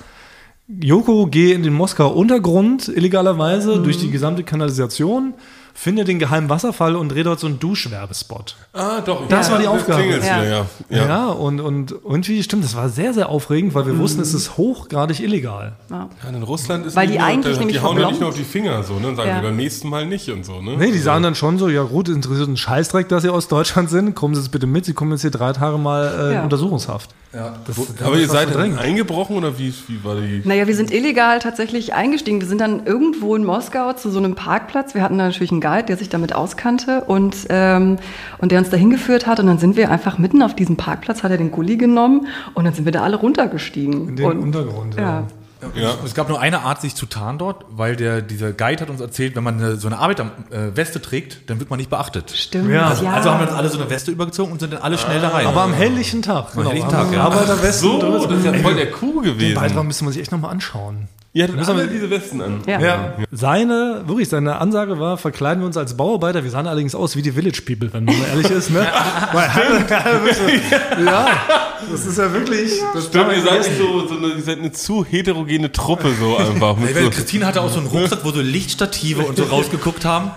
[0.68, 5.34] Joko, geh in den Moskauer Untergrund illegalerweise durch die gesamte Kanalisation,
[5.74, 8.56] finde den geheimen Wasserfall und dreh dort so einen Duschwerbespot.
[8.72, 9.28] Ah, doch.
[9.28, 10.02] Das war die Aufgabe.
[10.02, 10.16] Ja.
[10.16, 10.66] wieder, ja.
[10.90, 11.26] Ja, Ja.
[11.28, 15.20] und, und irgendwie stimmt, das war sehr, sehr aufregend, weil wir wussten, es ist hochgradig
[15.20, 15.74] illegal.
[15.88, 16.08] Ja.
[16.24, 18.30] Ja, in Russland ist Weil nicht die eigentlich die, nämlich die hauen ja nicht nur
[18.30, 19.06] auf die Finger so, ne?
[19.08, 19.40] Und sagen Ja.
[19.42, 20.76] beim nächsten Mal nicht und so, ne?
[20.78, 23.88] Nee, die sagen dann schon so, ja gut, interessiert einen Scheißdreck, dass sie aus Deutschland
[23.88, 26.32] sind, kommen Sie jetzt bitte mit, Sie kommen jetzt hier drei Tage mal äh, in
[26.32, 26.42] Ja.
[26.42, 27.10] Untersuchungshaft.
[27.36, 27.54] Ja.
[27.66, 28.70] Das, Aber ihr seid drin.
[28.70, 30.40] dann eingebrochen oder wie, wie war die?
[30.42, 32.40] Naja, wir sind illegal tatsächlich eingestiegen.
[32.40, 34.94] Wir sind dann irgendwo in Moskau zu so einem Parkplatz.
[34.94, 37.98] Wir hatten da natürlich einen Guide, der sich damit auskannte und, ähm,
[38.38, 39.38] und der uns da hingeführt hat.
[39.38, 42.64] Und dann sind wir einfach mitten auf diesem Parkplatz, hat er den Gully genommen und
[42.64, 44.08] dann sind wir da alle runtergestiegen.
[44.08, 45.02] In den und, Untergrund, ja.
[45.02, 45.26] ja.
[45.74, 45.94] Ja.
[46.04, 49.00] Es gab nur eine Art, sich zu tarnen dort, weil der, dieser Guide hat uns
[49.00, 52.30] erzählt, wenn man eine, so eine Arbeiterweste trägt, dann wird man nicht beachtet.
[52.30, 52.70] Stimmt.
[52.70, 52.88] Ja.
[52.88, 55.20] Also, also haben wir uns alle so eine Weste übergezogen und sind dann alle schnell
[55.20, 55.46] da rein.
[55.46, 56.52] Aber am helllichen Tag.
[56.52, 57.22] Genau, helllichen Tag, ja.
[57.22, 59.54] Arbeiterwesten So, das ist ja voll der Den gewesen.
[59.54, 61.08] Beitrag müsste man sich echt nochmal anschauen.
[61.32, 62.60] Ihr hattet Müssen wir- diese Westen an.
[62.66, 62.80] Ja.
[62.80, 63.12] Ja.
[63.30, 66.44] Seine, wirklich, seine Ansage war, verkleiden wir uns als Bauarbeiter.
[66.44, 68.86] Wir sahen allerdings aus wie die Village People, wenn man mal ehrlich ist, ne?
[69.32, 69.50] Weil-
[71.04, 71.26] ja,
[71.90, 72.72] das ist ja wirklich.
[72.94, 76.36] Das Stimmt, ihr seid nicht so, so eine, ihr seid eine zu heterogene Truppe so
[76.36, 76.76] einfach.
[76.76, 77.10] Mit so.
[77.10, 80.30] Christine hatte auch so einen Rucksack, wo so Lichtstative und so rausgeguckt haben.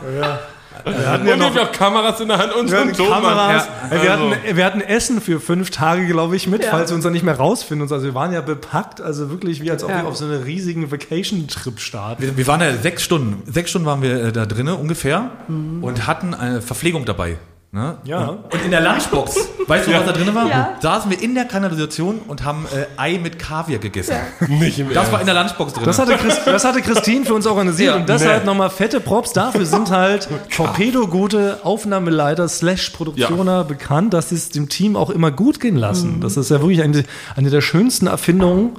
[0.85, 2.97] wir hatten Und ihr habt auch Kameras in der Hand und so Wir ein hatten
[2.97, 3.21] Tonmann.
[3.21, 3.67] Kameras.
[3.91, 4.29] Ja, wir, also.
[4.31, 7.23] hatten, wir hatten Essen für fünf Tage, glaube ich, mit, falls wir uns dann nicht
[7.25, 7.91] mehr rausfinden.
[7.91, 10.03] Also wir waren ja bepackt, also wirklich wie als ob Ja.
[10.03, 12.21] wir auf so einen riesigen Vacation-Trip starten.
[12.23, 13.41] Wir, wir waren ja sechs Stunden.
[13.51, 17.37] Sechs Stunden waren wir äh, da drinnen ungefähr und hatten eine Verpflegung dabei.
[17.71, 17.97] Ne?
[18.03, 18.29] Ja.
[18.29, 19.35] Und in der Lunchbox,
[19.67, 20.47] weißt du, was da drin war?
[20.47, 20.75] Ja.
[20.81, 24.15] Saßen wir in der Kanalisation und haben äh, Ei mit Kaviar gegessen.
[24.47, 25.11] Nicht im Das Ernst.
[25.11, 25.83] war in der Lunchbox drin.
[25.85, 28.45] Das hatte, Christ, das hatte Christine für uns organisiert Ja, und deshalb nee.
[28.47, 29.33] nochmal fette Props.
[29.33, 35.29] Dafür sind halt Torpedo-gute Aufnahmeleiter slash Produktioner bekannt, dass sie es dem Team auch immer
[35.29, 36.21] gut gehen lassen.
[36.21, 37.03] Das ist ja wirklich eine,
[37.35, 38.71] eine der schönsten Erfindungen,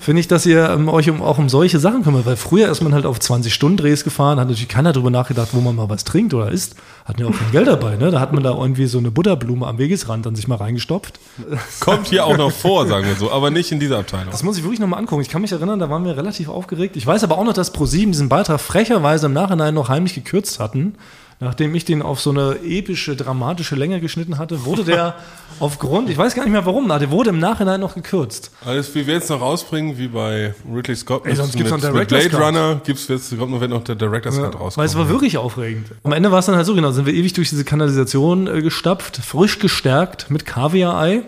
[0.00, 2.24] finde ich, dass ihr ähm, euch um, auch um solche Sachen kümmert.
[2.24, 5.76] Weil früher ist man halt auf 20-Stunden-Drehs gefahren, hat natürlich keiner drüber nachgedacht, wo man
[5.76, 6.74] mal was trinkt oder isst.
[7.04, 7.96] Hatten ja auch kein Geld dabei.
[7.96, 8.10] Ne?
[8.10, 11.20] Da hat man da irgendwie so eine Butterblume am Wegesrand dann sich mal reingestopft.
[11.80, 14.30] Kommt hier auch noch vor, sagen wir so, aber nicht in dieser Abteilung.
[14.30, 15.20] Das muss ich wirklich nochmal angucken.
[15.20, 16.96] Ich kann mich erinnern, da waren wir relativ aufgeregt.
[16.96, 20.60] Ich weiß aber auch noch, dass ProSieben diesen Beitrag frecherweise im Nachhinein noch heimlich gekürzt
[20.60, 20.94] hatten.
[21.40, 25.14] Nachdem ich den auf so eine epische, dramatische Länge geschnitten hatte, wurde der
[25.60, 28.50] aufgrund, ich weiß gar nicht mehr warum, der wurde im Nachhinein noch gekürzt.
[28.64, 31.92] Alles, wie wir jetzt noch rausbringen, wie bei Ridley Scott Ey, sonst gibt's mit, noch
[31.92, 32.40] mit Blade Cut.
[32.40, 34.76] Runner, gibt's jetzt, kommt noch, wird noch der Director's Cut rauskommen.
[34.76, 35.88] Weil es war wirklich aufregend.
[36.02, 38.62] Am Ende war es dann halt so, genau, sind wir ewig durch diese Kanalisation äh,
[38.62, 41.22] gestapft, frisch gestärkt mit Kaviar-Ei.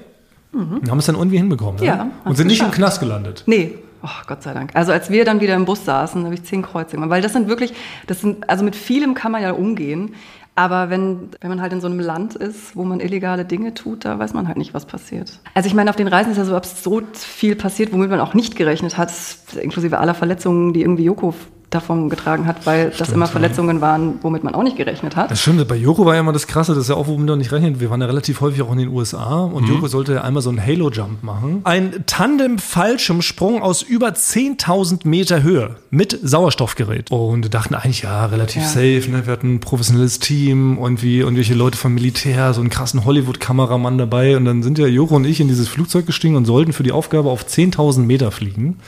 [0.53, 1.83] Und haben es dann irgendwie hinbekommen.
[1.83, 2.11] Ja, ne?
[2.25, 2.71] Und sind nicht im.
[2.71, 3.43] Knast gelandet.
[3.45, 3.75] Nee.
[4.07, 4.71] Oh, Gott sei Dank.
[4.75, 7.11] Also als wir dann wieder im Bus saßen, habe ich zehn Kreuze gemacht.
[7.11, 7.75] Weil das sind wirklich,
[8.07, 10.15] das sind, also mit vielem kann man ja umgehen.
[10.55, 14.05] Aber wenn, wenn man halt in so einem Land ist, wo man illegale Dinge tut,
[14.05, 15.41] da weiß man halt nicht, was passiert.
[15.55, 18.33] Also ich meine, auf den Reisen ist ja so absurd viel passiert, womit man auch
[18.33, 19.13] nicht gerechnet hat,
[19.61, 21.35] inklusive aller Verletzungen, die irgendwie Joko
[21.71, 25.31] davon getragen hat, weil das immer Verletzungen waren, womit man auch nicht gerechnet hat.
[25.31, 27.39] Das stimmt, bei Joko war ja immer das Krasse, das ist ja auch, womit man
[27.39, 27.81] nicht rechnet.
[27.81, 30.51] Wir waren ja relativ häufig auch in den USA und Joko sollte ja einmal so
[30.51, 31.61] einen Halo-Jump machen.
[31.64, 37.11] Ein Tandem-Fallschirmsprung aus über 10.000 Meter Höhe mit Sauerstoffgerät.
[37.11, 38.69] Und wir dachten eigentlich, ja, relativ Ja.
[38.69, 39.23] safe, ne?
[39.27, 43.99] Wir hatten ein professionelles Team und wie irgendwelche Leute vom Militär, so einen krassen Hollywood-Kameramann
[43.99, 44.37] dabei.
[44.37, 46.93] Und dann sind ja Joko und ich in dieses Flugzeug gestiegen und sollten für die
[46.93, 48.79] Aufgabe auf 10.000 Meter fliegen.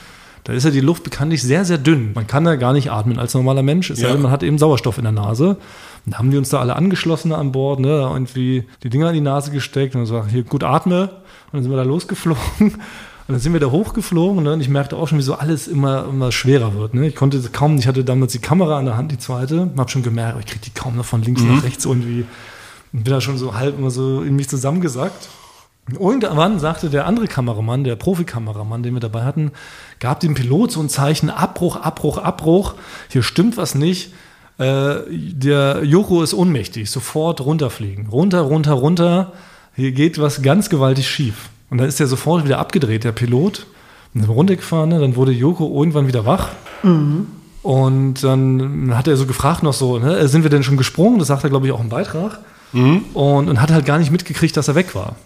[0.48, 2.12] Da ist ja die Luft bekanntlich sehr, sehr dünn.
[2.14, 3.90] Man kann da gar nicht atmen als normaler Mensch.
[3.90, 4.12] Es sei Ja.
[4.14, 5.58] denn, man hat eben Sauerstoff in der Nase.
[6.06, 9.08] Und da haben die uns da alle angeschlossen an Bord, ne, da irgendwie die Dinger
[9.10, 11.02] in die Nase gesteckt und so, hier, gut atme.
[11.02, 11.10] Und
[11.52, 12.40] dann sind wir da losgeflogen.
[13.28, 15.68] Und dann sind wir da hochgeflogen ne, und ich merkte auch schon, wie so alles
[15.68, 16.94] immer, immer schwerer wird.
[16.94, 17.06] Ne.
[17.08, 20.02] Ich konnte kaum, ich hatte damals die Kamera an der Hand, die zweite, hab schon
[20.02, 22.24] gemerkt, oh, ich krieg die kaum noch von links nach rechts irgendwie.
[22.94, 25.28] Und bin da schon so halb immer so in mich zusammengesackt.
[25.96, 29.52] Und Irgendwann sagte der andere Kameramann, der Profikameramann, den wir dabei hatten,
[30.00, 32.74] gab dem Pilot so ein Zeichen, Abbruch, Abbruch, Abbruch,
[33.08, 34.12] hier stimmt was nicht.
[34.58, 38.08] Äh, der Joko ist ohnmächtig, sofort runterfliegen.
[38.08, 39.32] Runter, runter, runter.
[39.76, 41.48] Hier geht was ganz gewaltig schief.
[41.70, 43.66] Und dann ist er sofort wieder abgedreht, der Pilot.
[44.12, 45.00] Und sind wir runtergefahren, ne?
[45.00, 46.48] dann wurde Joko irgendwann wieder wach.
[47.62, 51.18] Und dann hat er so gefragt noch so, ne, sind wir denn schon gesprungen?
[51.18, 52.40] Das sagt er, glaube ich, auch im Beitrag.
[53.14, 55.16] Und, und hat halt gar nicht mitgekriegt, dass er weg war.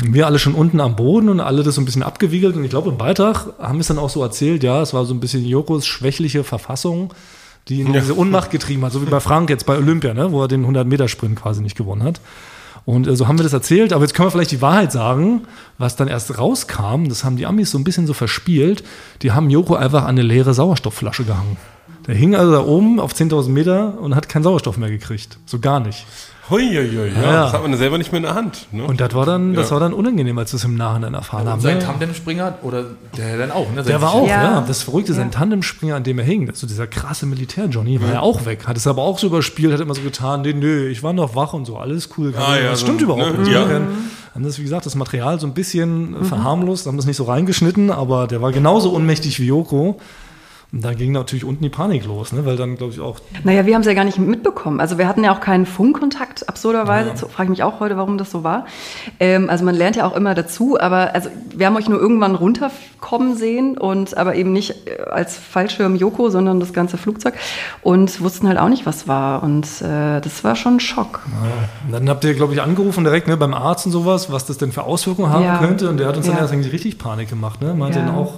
[0.00, 2.56] Wir alle schon unten am Boden und alle das so ein bisschen abgewiegelt.
[2.56, 5.04] Und ich glaube, im Beitrag haben wir es dann auch so erzählt, ja, es war
[5.04, 7.12] so ein bisschen Jokos schwächliche Verfassung,
[7.68, 8.92] die ihn in diese Unmacht getrieben hat.
[8.92, 12.02] So wie bei Frank jetzt bei Olympia, ne, wo er den 100-Meter-Sprint quasi nicht gewonnen
[12.02, 12.20] hat.
[12.84, 13.92] Und äh, so haben wir das erzählt.
[13.92, 15.42] Aber jetzt können wir vielleicht die Wahrheit sagen,
[15.78, 17.08] was dann erst rauskam.
[17.08, 18.82] Das haben die Amis so ein bisschen so verspielt.
[19.22, 21.56] Die haben Joko einfach an eine leere Sauerstoffflasche gehangen.
[22.06, 25.38] Der hing also da oben auf 10.000 Meter und hat keinen Sauerstoff mehr gekriegt.
[25.46, 26.04] So gar nicht.
[26.52, 27.42] Huiuiui, ja, Ja.
[27.44, 28.66] das hat man selber nicht mehr in der Hand.
[28.72, 28.84] Ne?
[28.84, 29.72] Und das war dann, das Ja.
[29.74, 31.60] war dann unangenehm, als wir es im Nachhinein erfahren haben.
[31.60, 31.84] Sein ne?
[31.84, 32.84] Tandemspringer oder
[33.16, 33.82] der dann auch, ne?
[33.82, 34.42] Der war auch, ja.
[34.42, 34.64] Ja.
[34.66, 35.30] Das Verrückte, sein.
[35.30, 38.66] Tandemspringer, an dem er hing, also dieser krasse Militär-Johnny, war ja auch weg.
[38.68, 41.34] Hat es aber auch so überspielt, hat immer so getan, nee, nö, ich war noch
[41.34, 42.32] wach und so, alles cool.
[42.36, 43.04] Ah, ja, das so, stimmt ne?
[43.06, 43.50] überhaupt nicht.
[43.50, 43.68] Ja.
[43.68, 43.76] Wir
[44.34, 47.90] haben das, wie gesagt, das Material so ein bisschen verharmlost, haben das nicht so reingeschnitten,
[47.90, 49.98] aber der war genauso unmächtig wie Joko.
[50.72, 52.46] Und da ging natürlich unten die Panik los, ne?
[52.46, 54.80] weil dann, glaube ich, auch Naja, wir haben es ja gar nicht mitbekommen.
[54.80, 57.10] Also wir hatten ja auch keinen Funkkontakt, absurderweise.
[57.10, 57.28] Ja.
[57.28, 58.64] Frage ich mich auch heute, warum das so war.
[59.20, 62.34] Ähm, also man lernt ja auch immer dazu, aber also wir haben euch nur irgendwann
[62.34, 67.34] runterkommen sehen und aber eben nicht äh, als Fallschirm Joko, sondern das ganze Flugzeug
[67.82, 69.42] und wussten halt auch nicht, was war.
[69.42, 71.20] Und äh, das war schon ein Schock.
[71.86, 74.56] Und dann habt ihr, glaube ich, angerufen direkt ne, beim Arzt und sowas, was das
[74.56, 75.58] denn für Auswirkungen haben Ja.
[75.58, 75.90] könnte.
[75.90, 76.40] Und der hat uns dann Ja.
[76.40, 77.60] erst eigentlich richtig Panik gemacht.
[77.60, 77.74] Ne?
[77.74, 78.06] Meinte Ja.
[78.06, 78.36] dann auch,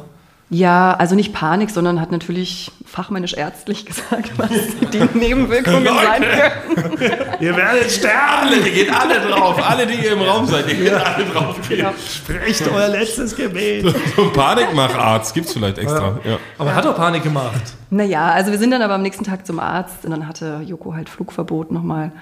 [0.50, 4.50] Ja, also nicht Panik, sondern hat natürlich fachmännisch ärztlich gesagt, was
[4.92, 6.98] die Nebenwirkungen sein können.
[7.40, 8.14] Ihr werdet sterben!
[8.44, 9.70] Alle, ihr geht alle drauf.
[9.70, 11.56] Alle, die ihr im Raum seid, ihr geht alle drauf.
[11.64, 13.86] Sprecht euer letztes Gebet.
[14.16, 16.18] So ein Panikmacharzt gibt's vielleicht extra.
[16.24, 16.38] Ja.
[16.58, 17.62] Aber er hat doch Panik gemacht.
[17.90, 20.94] Naja, also wir sind dann aber am nächsten Tag zum Arzt und dann hatte Joko
[20.94, 22.12] halt Flugverbot nochmal.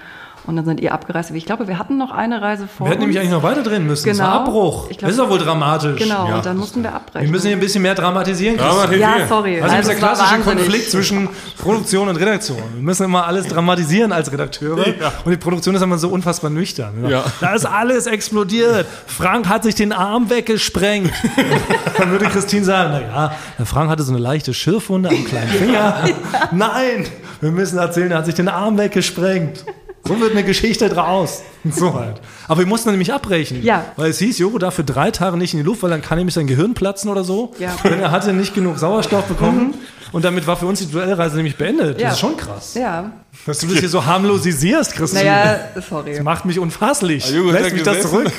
[0.45, 1.31] Und dann sind ihr abgereist.
[1.31, 3.87] Ich glaube, wir hatten noch eine Reise vor Wir hätten nämlich eigentlich noch weiter drehen
[3.87, 4.07] müssen.
[4.09, 4.39] Das war Genau.
[4.41, 4.89] Abbruch.
[4.89, 5.97] Ich glaub- das ist doch wohl dramatisch.
[6.01, 6.35] Genau, Ja.
[6.35, 7.27] und dann mussten wir abbrechen.
[7.27, 8.57] Wir müssen hier ein bisschen mehr dramatisieren.
[8.57, 9.61] Ja, sorry.
[9.61, 10.39] Also, das ist der klassische.
[10.41, 11.29] Konflikt zwischen
[11.61, 12.57] Produktion und Redaktion.
[12.73, 14.83] Wir müssen immer alles dramatisieren als Redakteure.
[15.23, 17.07] Und die Produktion ist immer so unfassbar nüchtern.
[17.09, 17.23] Ja.
[17.39, 18.85] Da ist alles explodiert.
[19.07, 21.11] Frank hat sich den Arm weggesprengt.
[21.97, 25.95] Dann würde Christine sagen, naja, der Frank hatte so eine leichte Schürfwunde am kleinen Finger.
[26.51, 27.05] Nein,
[27.39, 29.63] wir müssen erzählen, er hat sich den Arm weggesprengt.
[30.05, 31.41] So wird eine Geschichte draus.
[31.71, 32.19] So halt.
[32.49, 33.63] Aber wir mussten dann nämlich abbrechen.
[33.63, 33.85] Ja.
[33.95, 36.17] Weil es hieß, Joko darf für drei Tage nicht in die Luft, weil dann kann
[36.17, 37.53] nämlich sein Gehirn platzen oder so.
[37.57, 37.73] Ja.
[37.85, 39.73] Denn er hatte nicht genug Sauerstoff bekommen.
[40.11, 41.99] Und damit war für uns die Duellreise nämlich beendet.
[42.01, 42.07] Ja.
[42.07, 42.73] Das ist schon krass.
[42.73, 43.13] Ja,
[43.45, 45.23] Dass du das hier so harmlosisierst, Christine.
[45.23, 46.15] naja, sorry.
[46.15, 47.29] Das macht mich unfasslich.
[47.31, 48.11] Jogo hat Lässt mich das gesessen.
[48.11, 48.31] zurück.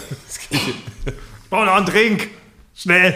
[1.50, 2.28] Brauch noch einen Trink.
[2.76, 3.14] Schnell.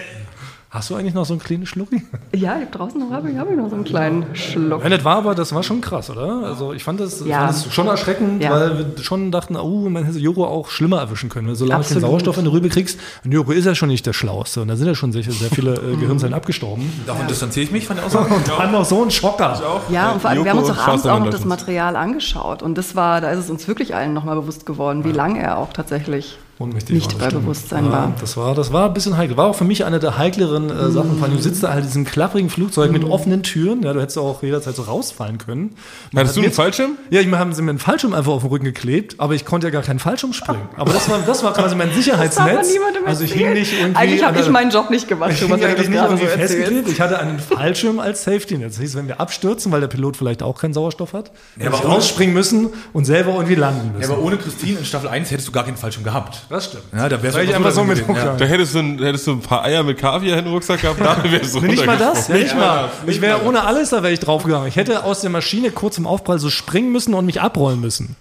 [0.71, 2.03] Hast du eigentlich noch so einen kleinen Schlucki?
[2.37, 4.83] Ja, draußen noch, habe ich, hab ich noch so einen kleinen Schluck.
[4.85, 6.43] Ja, das war aber, das war schon krass, oder?
[6.45, 7.39] Also ich fand das, Ja.
[7.47, 8.51] fand das schon erschreckend, Ja.
[8.51, 11.47] weil wir schon dachten, oh, man hätte Joko auch schlimmer erwischen können.
[11.47, 12.01] Wenn du so lange den.
[12.01, 13.01] Sauerstoff in die Rübe kriegst.
[13.25, 14.61] Und Joko ist ja schon nicht der Schlauste.
[14.61, 16.93] Und da sind ja schon sehr, sehr viele äh, Gehirnzellen abgestorben.
[17.07, 18.35] Davon distanziere ich mich von der Aussage.
[18.35, 19.59] Und dann noch so ein Schocker.
[19.91, 21.47] Ja, und vor allem, wir haben uns doch abends auch noch das.
[21.47, 22.63] Material angeschaut.
[22.63, 25.57] Und das war, da ist es uns wirklich allen nochmal bewusst geworden, wie lange er
[25.57, 27.43] auch tatsächlich Ohnmächtig nicht war, das bei stimmt.
[27.43, 28.13] Bewusstsein ja, war.
[28.21, 29.37] Das war, das war ein bisschen heikel.
[29.37, 31.17] War auch für mich eine der heikleren äh, Sachen.
[31.17, 33.83] Vor allem, du sitzt da halt in diesem klapprigen Flugzeug mit offenen Türen.
[33.85, 35.77] Ja, du hättest auch jederzeit so rausfallen können.
[36.11, 36.91] Man Hattest hat du einen Fallschirm?
[37.11, 39.69] Ja, ich haben sie mir einen Fallschirm einfach auf den Rücken geklebt, aber ich konnte
[39.69, 40.69] ja gar keinen Fallschirm springen.
[40.77, 42.69] Aber das war, das war quasi mein Sicherheitsnetz.
[43.05, 43.97] also ich hing nicht irgendwie.
[43.97, 46.89] Eigentlich habe ich meinen Job nicht gemacht, ich hing eigentlich nicht gerade irgendwie so festgeklebt.
[46.89, 48.75] Ich hatte einen Fallschirm als Safety-Netz.
[48.75, 51.79] Das hieß, wenn wir abstürzen, weil der Pilot vielleicht auch keinen Sauerstoff hat, ja, aber
[51.79, 54.11] rausspringen müssen und selber irgendwie landen müssen.
[54.11, 56.48] Ja, aber ohne Christine in Staffel 1 hättest du gar keinen Fallschirm gehabt.
[56.51, 56.85] Das stimmt.
[56.95, 57.99] Ja, da wärst Weil du ich einfach so mit.
[58.07, 58.37] Ja.
[58.37, 61.01] Da hättest du, ein, hättest du ein paar Eier mit Kaviar in den Rucksack gehabt,
[61.01, 62.91] da wärst du nicht mal das, nicht mal.
[63.07, 64.69] Ich wäre ohne alles, da wäre ich draufgegangen.
[64.69, 68.17] Ich hätte aus der Maschine kurz im Aufprall so springen müssen und mich abrollen müssen.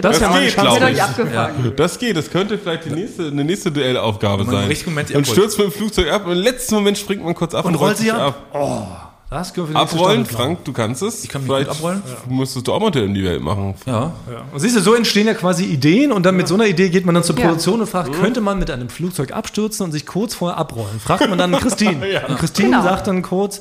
[0.00, 0.78] Das Das geht, Chance.
[0.78, 1.72] glaub Ich abgefangen.
[1.76, 4.70] Das geht, das könnte vielleicht die nächste, eine nächste Duellaufgabe sein.
[5.14, 7.74] und stürzt mit dem Flugzeug ab und im letzten Moment springt man kurz ab Und
[7.74, 8.34] rollt sich ab.
[8.52, 8.82] Oh,
[9.30, 10.24] das können wir für Abrollen.
[10.26, 11.22] Frank, du kannst es.
[11.24, 12.02] Ich kann mich gut abrollen.
[12.28, 13.74] müsstest du auch mal in die Welt machen.
[13.86, 14.12] Ja.
[14.52, 17.04] Und siehst du, so entstehen ja quasi Ideen und dann mit so einer Idee geht
[17.04, 17.42] man dann zur Ja.
[17.46, 20.98] Produktion und fragt, könnte man mit einem Flugzeug abstürzen und sich kurz vorher abrollen?
[20.98, 22.22] Fragt man dann Christine.
[22.28, 22.82] Und Christine Genau.
[22.82, 23.60] sagt dann kurz,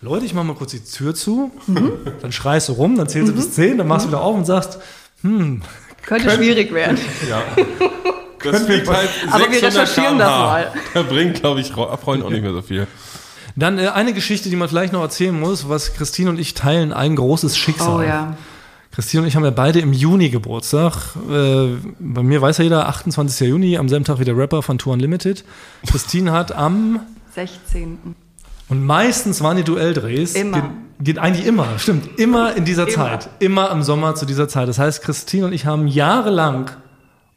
[0.00, 1.50] Leute, ich mach mal kurz die Tür zu.
[2.22, 4.44] Dann schreist du rum, dann zählst du bis zehn, dann machst du wieder auf und
[4.46, 4.78] sagst,
[5.22, 6.98] Könnte schwierig werden.
[8.42, 10.46] Das wiegt halt Aber wir 600 recherchieren das km/h.
[10.46, 10.72] mal.
[10.94, 12.88] Da bringt, glaube ich, Ro- Abrollen auch nicht mehr so viel.
[13.56, 16.92] Dann äh, eine Geschichte, die man vielleicht noch erzählen muss, was Christine und ich teilen,
[16.92, 17.96] ein großes Schicksal.
[17.96, 18.36] Oh ja.
[18.92, 21.16] Christine und ich haben ja beide im Juni Geburtstag.
[21.30, 23.48] Äh, bei mir weiß ja jeder, 28.
[23.48, 25.44] Juni, am selben Tag wie der Rapper von Tour Unlimited.
[25.86, 27.00] Christine hat am,
[27.34, 28.14] 16.
[28.68, 30.34] und meistens waren die Duelldrehs.
[30.34, 30.60] Immer.
[30.60, 33.30] Geht, geht eigentlich immer, stimmt, immer in dieser Zeit.
[33.38, 34.68] Immer im Sommer zu dieser Zeit.
[34.68, 36.70] Das heißt, Christine und ich haben jahrelang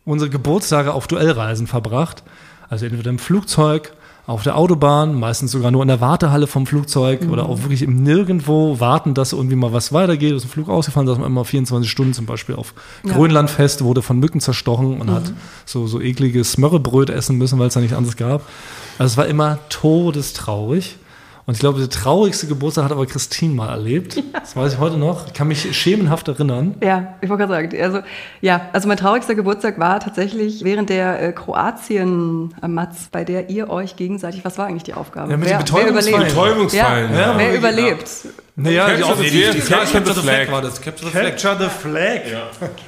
[0.03, 2.23] unsere Geburtstage auf Duellreisen verbracht.
[2.69, 3.93] Also entweder im Flugzeug,
[4.27, 7.29] auf der Autobahn, meistens sogar nur in der Wartehalle vom Flugzeug Mhm.
[7.31, 10.33] oder auch wirklich im Nirgendwo warten, dass irgendwie mal was weitergeht.
[10.33, 12.73] Ist ein Flug ausgefallen, dass man immer 24 Stunden zum Beispiel auf
[13.07, 15.13] Grönland fest, wurde von Mücken zerstochen und Mhm.
[15.13, 15.33] hat
[15.65, 18.41] so, so ekliges Smörrebröt essen müssen, weil es da nichts anderes gab.
[18.97, 20.97] Also es war immer todestraurig.
[21.47, 24.21] Und ich glaube, der traurigste Geburtstag hat aber Christine mal erlebt.
[24.33, 25.27] Das weiß ich heute noch.
[25.27, 26.73] Ich kann mich schemenhaft erinnern.
[26.83, 27.99] Ja, ich wollte gerade sagen, also
[28.41, 33.95] ja, also mein traurigster Geburtstag war tatsächlich während der äh, Kroatien-Matz, bei der ihr euch
[33.95, 35.31] gegenseitig, was war eigentlich die Aufgabe?
[35.31, 36.15] Ja, mit wer, den wer Betäubungsfallen.
[36.15, 36.35] überlebt?
[36.35, 37.37] Betäubungsfallen, Ja, ja.
[37.37, 37.57] wer Ja.
[37.57, 38.09] überlebt?
[38.57, 39.85] Naja, Capture die Flag.
[39.85, 40.51] die Capture the Flag.
[40.51, 40.81] war das.
[40.81, 41.37] Capture the Flag.
[41.37, 42.21] Capture the Flag.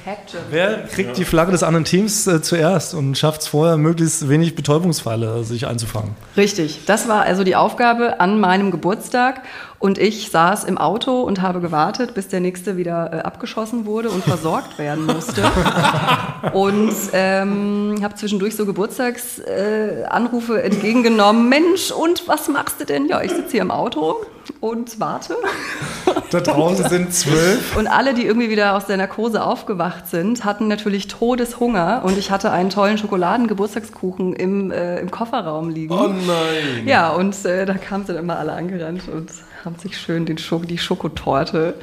[0.02, 0.42] Capture.
[0.50, 4.54] Wer kriegt die Flagge des anderen Teams äh, zuerst und schafft es vorher, möglichst wenig
[4.54, 6.14] Betäubungspfeile sich einzufangen?
[6.38, 9.42] Richtig, das war also die Aufgabe an meinem Geburtstag
[9.80, 14.10] und ich saß im Auto und habe gewartet, bis der nächste wieder äh, abgeschossen wurde
[14.10, 15.42] und versorgt werden musste.
[16.52, 21.48] und ähm, habe zwischendurch so Geburtstagsanrufe äh, entgegengenommen.
[21.48, 23.06] Mensch, und was machst du denn?
[23.06, 24.16] Ja, ich sitze hier im Auto
[24.60, 25.36] und warte.
[26.30, 27.76] Da draußen sind zwölf.
[27.76, 32.30] Und alle, die irgendwie wieder aus der Narkose aufgewacht sind, hatten natürlich Todeshunger und ich
[32.30, 35.94] hatte einen tollen Schokoladengeburtstagskuchen im, äh, im Kofferraum liegen.
[35.94, 36.86] Oh nein.
[36.86, 39.30] Ja, und äh, da kamen sie dann immer alle angerannt und
[39.68, 41.74] haben sich schön den Schoko, die Schokotorte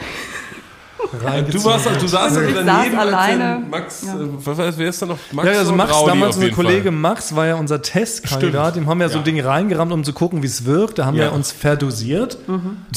[1.51, 3.61] Du warst, du saßt Ich daneben, saß alleine.
[3.69, 4.07] Max, äh,
[4.77, 5.19] wer, ist da noch?
[5.31, 6.91] Max Ja, also und Max, Raudi damals unser Kollege Fall.
[6.93, 8.71] Max war ja unser Testkandidat.
[8.71, 8.85] Stimmt.
[8.87, 9.25] Dem haben wir so ein Ja.
[9.25, 10.97] Ding reingerammt, um zu gucken, wie es wirkt.
[10.97, 11.25] Da haben Ja.
[11.25, 12.39] wir uns verdosiert.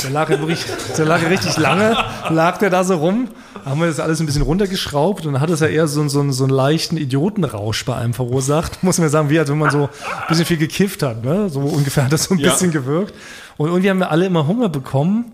[0.02, 0.64] Der, lag ja wirklich,
[0.96, 1.96] der lag ja richtig lange,
[2.30, 3.28] lag der da so rum.
[3.62, 6.08] Da haben wir das alles ein bisschen runtergeschraubt und dann hat es ja eher so,
[6.08, 8.82] so, so einen leichten Idiotenrausch bei einem verursacht.
[8.82, 9.88] Muss man sagen, wie als wenn man so ein
[10.28, 11.24] bisschen viel gekifft hat.
[11.24, 11.50] Ne?
[11.50, 12.52] So ungefähr hat das so ein Ja.
[12.52, 13.12] bisschen gewirkt.
[13.58, 15.26] Und irgendwie haben wir alle immer Hunger bekommen.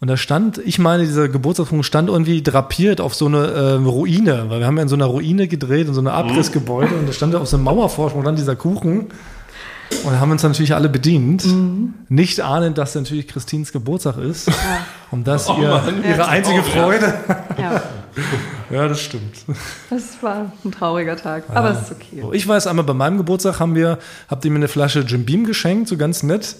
[0.00, 4.46] Und da stand, ich meine, dieser Geburtstagskuchen stand irgendwie drapiert auf so eine ähm, Ruine,
[4.48, 7.12] weil wir haben ja in so einer Ruine gedreht, in so einem Abrissgebäude und da
[7.12, 9.06] stand auf so einem Mauervorsprung dann dieser Kuchen.
[10.04, 11.44] Und da haben wir uns natürlich alle bedient,
[12.10, 14.50] nicht ahnend, dass natürlich Christins Geburtstag ist
[15.10, 16.04] und das ihr, Mann.
[16.04, 16.26] ihre Ja.
[16.28, 16.82] einzige Oh, ja.
[16.82, 17.14] Freude.
[17.58, 17.82] Ja,
[18.70, 19.44] Ja, das stimmt.
[19.90, 21.44] das war ein trauriger Tag.
[21.54, 22.20] Aber es ist okay.
[22.22, 23.98] So, Ich weiß einmal, bei meinem Geburtstag haben wir,
[24.28, 26.56] habt ihr mir eine Flasche Jim Beam geschenkt, so ganz nett,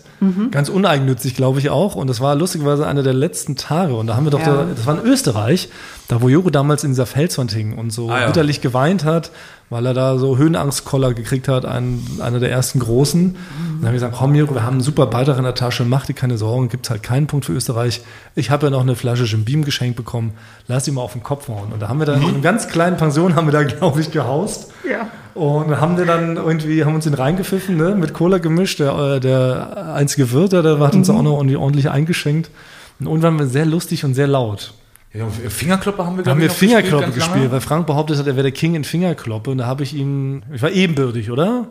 [0.51, 1.95] ganz uneigennützig, glaube ich auch.
[1.95, 3.95] Und das war lustigerweise einer der letzten Tage.
[3.95, 4.47] Und da haben wir doch, Ja.
[4.65, 5.69] da, das war in Österreich,
[6.09, 8.27] da wo Joko damals in dieser Felswand hing und so Ah, ja.
[8.27, 9.31] bitterlich geweint hat,
[9.71, 13.35] weil er da so Höhenangstkoller gekriegt hat, ein, einer der ersten großen.
[13.35, 16.07] Dann haben wir gesagt, komm Joko, wir haben einen super Beitrag in der Tasche, mach
[16.07, 18.01] dir keine Sorgen, gibt's halt keinen Punkt für Österreich.
[18.35, 20.33] Ich habe ja noch eine Flasche Jim Beam geschenkt bekommen,
[20.67, 21.73] lass ihn mal auf den Kopf hauen.
[21.73, 24.11] Und da haben wir da in einer ganz kleinen Pension, haben wir da, glaube ich,
[24.11, 24.73] gehaust.
[24.89, 25.09] Ja.
[25.35, 28.81] Und haben wir dann irgendwie, haben uns den reingepfiffen, ne, mit Cola gemischt.
[28.81, 32.51] Der, äh, der einzige Wirt, der, der hat uns auch noch ordentlich, ordentlich eingeschenkt.
[32.99, 34.75] Und irgendwann waren wir sehr lustig und sehr laut.
[35.15, 37.53] Ja, Fingerklopper haben wir, Da glaub haben wir Fingerkloppe gespielt, lange.
[37.53, 39.51] weil Frank behauptet hat, er wäre der King in Fingerkloppe.
[39.51, 41.69] Und da habe ich ihn, ich war ebenbürtig, oder?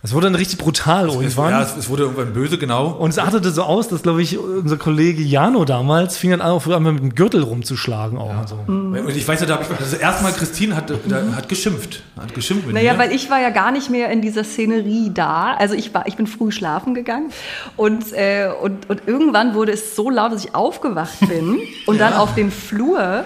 [0.00, 1.50] Das wurde dann richtig brutal Es, irgendwann.
[1.50, 2.86] ja, es, es wurde irgendwann böse, genau.
[2.90, 6.52] und es artete so aus, dass, glaube ich, unser Kollege Jano damals fing dann an,
[6.52, 8.54] auf einmal mit dem Gürtel rumzuschlagen auch und so.
[8.68, 10.96] Und ich weiß ja, da habe ich das erste Mal Christine hat, da,
[11.34, 12.02] hat geschimpft.
[12.16, 12.98] Hat geschimpft mit Naja, mir.
[13.00, 15.54] weil ich war ja gar nicht mehr in dieser Szenerie da.
[15.58, 17.30] Also ich war, ich bin früh schlafen gegangen
[17.76, 22.12] und, äh, und, und irgendwann wurde es so laut, dass ich aufgewacht bin und dann
[22.14, 23.24] auf den Flur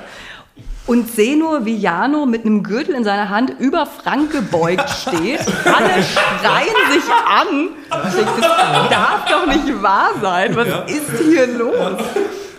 [0.87, 5.41] und sehe nur, wie Jano mit einem Gürtel in seiner Hand über Frank gebeugt steht.
[5.65, 7.69] Alle schreien sich an.
[8.09, 10.57] Ich denke, das darf doch nicht wahr sein.
[10.57, 11.99] Was ist hier los?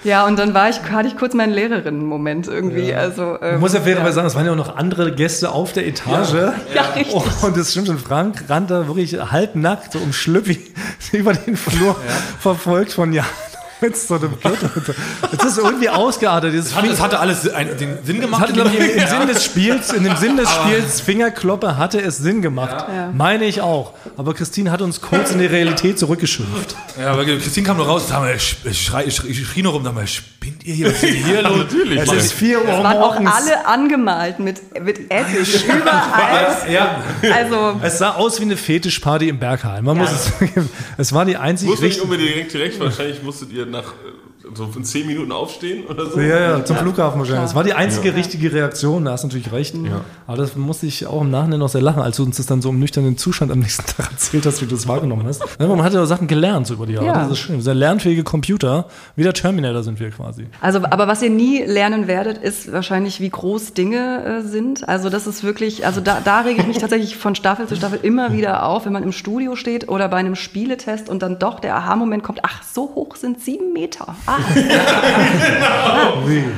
[0.03, 2.93] Ja, und dann war ich, hatte ich kurz meinen Lehrerinnen-Moment irgendwie.
[2.93, 5.71] Also, Ich ähm, muss ja fairerweise sagen, es waren ja auch noch andere Gäste auf
[5.71, 6.33] der Etage.
[6.73, 7.15] Ja, richtig.
[7.43, 10.59] Und das stimmt schon, Frank rannt da wirklich halbnackt, so um Schlüppi
[11.13, 11.95] über den Flur,
[12.39, 13.25] verfolgt von Jan
[13.83, 14.69] mit so einem Gürtel.
[15.31, 16.53] Jetzt ist es irgendwie ausgeartet.
[16.53, 18.41] Dieses das, hatte, das hatte alles einen, den Sinn gemacht.
[18.41, 22.01] hatte, glaube ich, im, im Sinn des Spiels, in dem Sinn des Spiels Fingerkloppe hatte
[22.01, 22.85] es Sinn gemacht.
[22.87, 23.11] Ja.
[23.13, 23.93] Meine ich auch.
[24.17, 26.75] Aber Christine hat uns kurz in die Realität zurückgeschimpft.
[26.99, 29.73] ja, aber Christine kam nur raus, sag mal, ich, ich, schrei, ich, ich schrie nur
[29.73, 30.87] rum, sag mal, spinnt ihr hier?
[30.87, 31.57] Was ist hier los?
[31.57, 31.99] natürlich.
[31.99, 33.31] Es ist 4 Uhr waren auch morgens.
[33.35, 36.55] alle angemalt mit, mit Essig überall.
[36.71, 37.01] Ja,
[37.35, 39.83] Also, Es sah aus wie eine Fetischparty im Bergheim.
[39.85, 40.69] Man muss es sagen.
[40.97, 42.03] Es war die einzig Musst du nicht richtige.
[42.05, 44.22] unbedingt direkt, direkt, wahrscheinlich musstet ihr nach äh,
[44.53, 46.19] so in zehn Minuten aufstehen oder so.
[46.19, 47.43] Ja, ja, zum Flughafen wahrscheinlich.
[47.43, 49.75] Das war die einzige richtige Reaktion, da hast du natürlich recht.
[50.27, 52.61] Aber das musste ich auch im Nachhinein noch sehr lachen, als du uns das dann
[52.61, 55.43] so im nüchternen Zustand am nächsten Tag erzählt hast, wie du das wahrgenommen hast.
[55.59, 57.07] Ja, man hat ja auch Sachen gelernt so über die Jahre.
[57.07, 57.13] Ja.
[57.13, 57.61] Das ist schön.
[57.61, 58.87] Sehr lernfähige Computer.
[59.15, 60.47] Wie der Terminator sind wir quasi.
[60.61, 64.87] also, aber was ihr nie lernen werdet, ist wahrscheinlich, wie groß Dinge äh, sind.
[64.87, 67.99] Also das ist wirklich, also da, da rege ich mich tatsächlich von Staffel zu Staffel
[68.01, 71.59] immer wieder auf, wenn man im Studio steht oder bei einem Spieletest und dann doch
[71.59, 74.15] der Aha-Moment kommt, ach, so hoch sind sieben Meter.
[74.25, 74.32] Ah,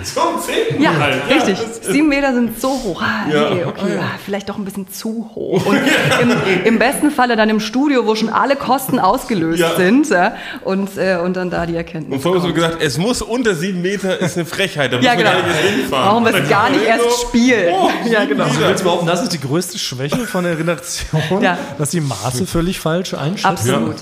[0.04, 1.22] Zum zehnten ja, Mal.
[1.30, 1.58] richtig.
[1.82, 3.02] Sieben Meter sind so hoch.
[3.02, 3.50] Ah, Ja.
[3.54, 5.66] nee, okay, ah, vielleicht doch ein bisschen zu hoch.
[5.66, 5.78] Und
[6.22, 6.32] im,
[6.66, 9.76] im besten Falle dann im Studio, wo schon alle Kosten ausgelöst Ja.
[9.76, 12.98] sind ja, und, äh, und dann da die Erkenntnis Und vorher hast du gesagt, es
[12.98, 14.94] muss unter sieben Meter, ist eine Frechheit.
[14.94, 15.34] Da Ja, muss man genau.
[15.34, 16.10] gar nicht erst hinfahren.
[16.10, 17.74] Brauchen wir es gar nicht erst so, spielen.
[17.74, 18.46] oh, ja, genau.
[18.46, 21.58] Du willst behaupten, das ist die größte Schwäche von der Redaktion, Ja.
[21.78, 23.46] dass die Maße völlig falsch einschätzen.
[23.48, 23.96] Absolut.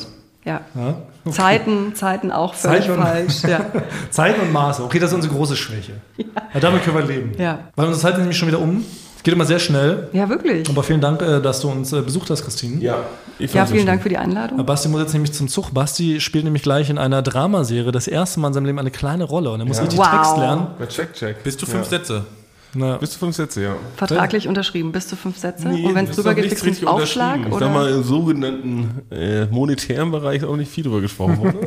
[0.45, 0.61] Ja.
[1.31, 3.43] Zeiten, Zeiten auch völlig Zeiten und- falsch.
[3.43, 3.65] Ja.
[4.09, 4.83] Zeiten und Maße.
[4.83, 5.93] Okay, das ist unsere große Schwäche.
[6.17, 6.59] Ja.
[6.59, 7.31] damit können wir leben.
[7.37, 7.59] Ja.
[7.75, 8.83] Weil unsere Zeit ist nämlich schon wieder um.
[9.15, 10.09] Es geht immer sehr schnell.
[10.11, 10.69] ja, wirklich.
[10.69, 12.81] Aber vielen Dank, äh, dass du uns äh, besucht hast, Christine.
[12.83, 12.97] Ja,
[13.39, 13.87] ich Ja, vielen schön.
[13.87, 14.65] Dank für die Einladung.
[14.65, 15.73] Basti muss jetzt nämlich zum Zug.
[15.73, 19.23] Basti spielt nämlich gleich in einer Dramaserie das erste Mal in seinem Leben eine kleine
[19.23, 20.11] Rolle und er muss richtig Wow.
[20.11, 20.67] Text lernen.
[20.77, 21.41] Ja, check, check.
[21.41, 22.25] bis zu fünf Sätze.
[22.75, 23.75] Na, Bis zu fünf Sätze, ja.
[23.97, 25.67] Vertraglich unterschrieben, bis zu fünf Sätze.
[25.67, 27.39] Nee, und wenn es drüber geht, kriegst du einen Aufschlag?
[27.45, 27.49] Oder?
[27.49, 31.57] Ich sag mal, im sogenannten äh, monetären Bereich ist auch nicht viel drüber gesprochen worden.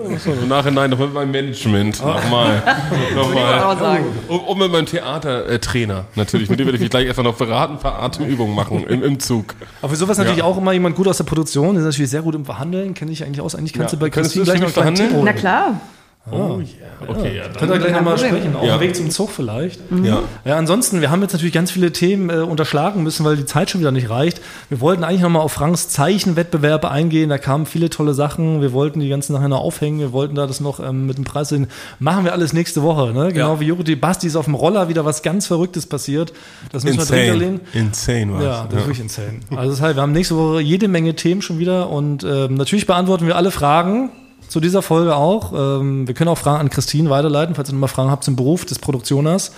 [0.43, 2.05] Im Nachhinein noch mit meinem Management.
[2.05, 2.63] Nochmal.
[3.17, 3.79] Auch Nochmal.
[3.79, 4.05] sagen.
[4.29, 6.51] Und, und mit meinem Theatertrainer natürlich.
[6.51, 9.21] Mit dem werde ich mich gleich erstmal noch beraten, ein paar Atemübungen machen im, im
[9.21, 9.55] Zug.
[9.83, 11.75] aber für sowas natürlich auch immer jemand gut aus der Produktion.
[11.75, 12.95] Der ist natürlich sehr gut im Verhandeln.
[12.95, 13.55] Kenne ich eigentlich aus.
[13.55, 13.99] Eigentlich kannst Ja.
[13.99, 15.25] du bei Christine du gleich noch einen verhandeln?
[15.25, 15.81] Na klar.
[16.29, 16.65] Oh yeah.
[17.07, 17.45] Okay, ja.
[17.57, 18.79] Könnt ihr gleich nochmal sprechen, auf Ja.
[18.79, 19.81] dem Weg zum Zug vielleicht.
[20.03, 20.23] Ja.
[20.45, 23.71] Ja, ansonsten, wir haben jetzt natürlich ganz viele Themen äh, unterschlagen müssen, weil die Zeit
[23.71, 24.41] schon wieder nicht reicht.
[24.69, 28.61] Wir wollten eigentlich nochmal auf Franks Zeichenwettbewerbe eingehen, da kamen viele tolle Sachen.
[28.61, 31.25] Wir wollten die ganzen nachher noch aufhängen, wir wollten da das noch ähm, mit dem
[31.25, 31.69] Preis sehen.
[32.01, 33.33] Machen wir alles nächste Woche, ne?
[33.33, 33.61] Genau Ja.
[33.61, 36.33] wie Juri Basti ist auf dem Roller wieder was ganz Verrücktes passiert.
[36.73, 37.61] Das müssen wir drunter Insane.
[37.73, 39.41] Insane war Ja, das ist wirklich insane.
[39.55, 42.87] Also das heißt, wir haben nächste Woche jede Menge Themen schon wieder und ähm, natürlich
[42.87, 44.11] beantworten wir alle Fragen
[44.49, 45.53] zu dieser Folge auch.
[45.53, 48.65] Ähm, wir können auch Fragen an Christine weiterleiten, falls ihr nochmal Fragen habt zum Beruf
[48.65, 49.53] des Produktioners,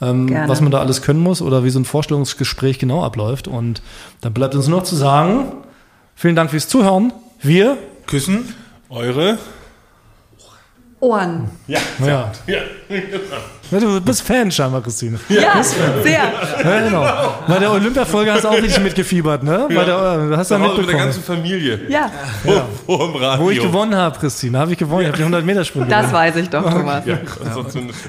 [0.00, 0.48] ähm, Gerne.
[0.48, 3.48] was man da alles können muss oder wie so ein Vorstellungsgespräch genau abläuft.
[3.48, 3.82] Und
[4.20, 5.52] dann bleibt uns nur noch zu sagen,
[6.14, 7.12] vielen Dank fürs Zuhören.
[7.40, 7.76] Wir,
[8.06, 8.54] Küssen.
[8.90, 9.38] Eure?
[11.00, 11.48] Ohren.
[11.68, 12.30] ja, ja.
[13.70, 15.18] du bist Fan scheinbar, Christine.
[15.28, 16.32] Ja, sehr.
[16.64, 17.06] Ja, genau.
[17.46, 19.66] Bei der Olympia-Folge hast du auch richtig mitgefiebert, ne?
[19.68, 21.04] Bei der, du hast ja Zu Hause mit der mitbekommen.
[21.04, 21.80] ganzen Familie.
[21.88, 22.10] Ja,
[22.86, 23.44] vor dem Radio.
[23.44, 25.02] Wo ich gewonnen habe, Christine, habe ich gewonnen.
[25.02, 26.14] Ich habe die 100 Meter Sprint das gewonnen.
[26.14, 27.04] weiß ich doch, Thomas.
[27.06, 27.18] Ja,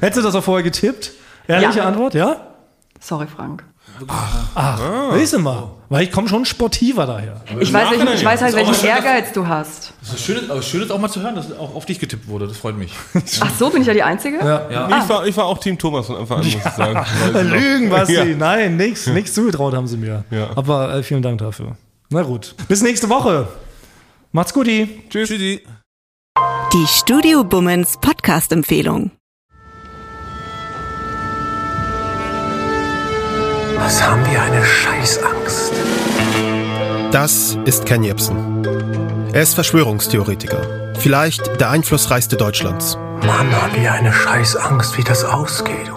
[0.01, 1.11] Hättest du das auch vorher getippt?
[1.47, 1.85] Ehrliche Ja.
[1.85, 2.37] Antwort, ja?
[2.99, 3.63] Sorry, Frank.
[4.07, 4.79] Ach,
[5.11, 5.71] weißt du mal.
[5.89, 7.41] Weil ich komme schon sportiver daher.
[7.59, 9.93] Ich weiß, ich, ich weiß halt, welchen schön, dass- Ehrgeiz du hast.
[10.01, 12.27] Das ist schön, aber schön ist auch mal zu hören, dass auch auf dich getippt
[12.27, 12.47] wurde.
[12.47, 12.93] Das freut mich.
[13.41, 14.37] Ach so, bin ich ja die Einzige?
[14.37, 15.01] Ja.
[15.03, 16.93] ich, war, ich war auch Team Thomas von Anfang an, muss ich sagen.
[17.33, 17.41] Noch.
[17.43, 18.13] Lügen, Basti.
[18.13, 18.25] Ja.
[18.25, 20.23] Nein, nichts nichts zugetraut haben sie mir.
[20.29, 20.49] Ja.
[20.55, 21.75] Aber äh, vielen Dank dafür.
[22.09, 22.55] Na gut.
[22.67, 23.47] Bis nächste Woche.
[24.31, 24.67] Macht's gut.
[24.67, 25.27] Tschüss.
[25.29, 25.61] Tschüssi.
[26.73, 29.11] Die Studio Bummens Podcast-Empfehlung.
[33.79, 35.73] Was haben wir eine Scheißangst?
[37.11, 38.63] Das ist Ken Jebsen.
[39.33, 40.93] Er ist Verschwörungstheoretiker.
[40.99, 42.97] Vielleicht der einflussreichste Deutschlands.
[43.25, 45.91] Mann, haben wir eine Scheißangst, wie das ausgeht.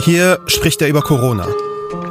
[0.00, 1.48] Hier spricht er über Corona.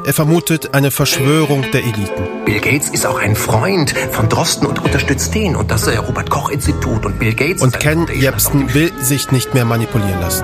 [0.05, 2.27] Er vermutet eine Verschwörung der Eliten.
[2.43, 7.05] Bill Gates ist auch ein Freund von Drosten und unterstützt den und das äh, Robert-Koch-Institut
[7.05, 7.61] und Bill Gates.
[7.61, 10.43] Und ist Ken Jebsen will sich nicht mehr manipulieren lassen.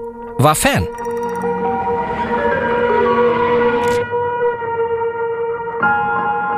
[0.43, 0.87] war Fan.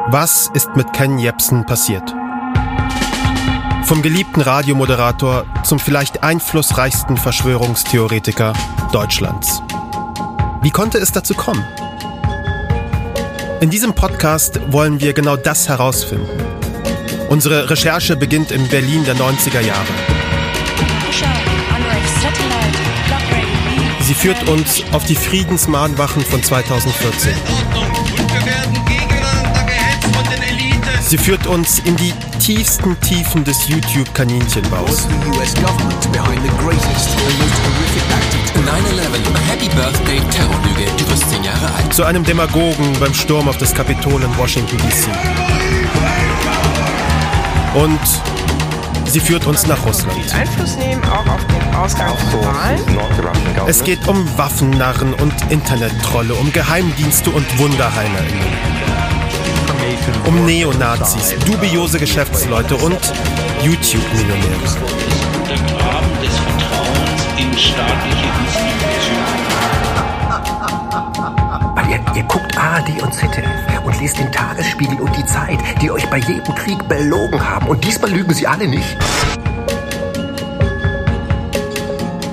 [0.10, 2.14] Was ist mit Ken Jebsen passiert?
[3.86, 8.54] Vom geliebten Radiomoderator zum vielleicht einflussreichsten Verschwörungstheoretiker
[8.92, 9.62] Deutschlands.
[10.62, 11.66] Wie konnte es dazu kommen?
[13.60, 16.30] In diesem Podcast wollen wir genau das herausfinden.
[17.30, 20.23] Unsere Recherche beginnt in Berlin der 90er Jahre.
[24.04, 27.34] Sie führt uns auf die Friedensmahnwachen von 2014.
[31.02, 35.08] Sie führt uns in die tiefsten Tiefen des YouTube-Kaninchenbaus.
[35.08, 35.14] 9-11,
[39.48, 40.92] Happy Birthday Terrorlüge.
[40.98, 41.94] Du wirst 10 Jahre alt.
[41.94, 45.10] Zu einem Demagogen beim Sturm auf das Kapitol in Washington, D.C.
[47.74, 48.00] Und
[49.14, 50.34] sie führt uns nach Russland.
[50.34, 52.80] Einfluss nehmen auch auf den Ausgang von Wahlen.
[53.68, 58.74] Es geht um Waffennarren und Internettrolle, um Geheimdienste und WunderheilerInnen.
[60.26, 63.00] Um Neonazis, dubiose Geschäftsleute und
[63.62, 64.42] YouTube-Millionäre.
[65.48, 68.93] Der Graben des Vertrauens in staatliche Institutionen.
[71.94, 76.06] Ihr, ihr guckt ARD und ZDF und lest den Tagesspiegel und die Zeit, die euch
[76.10, 77.68] bei jedem Krieg belogen haben.
[77.68, 78.98] Und diesmal lügen sie alle nicht.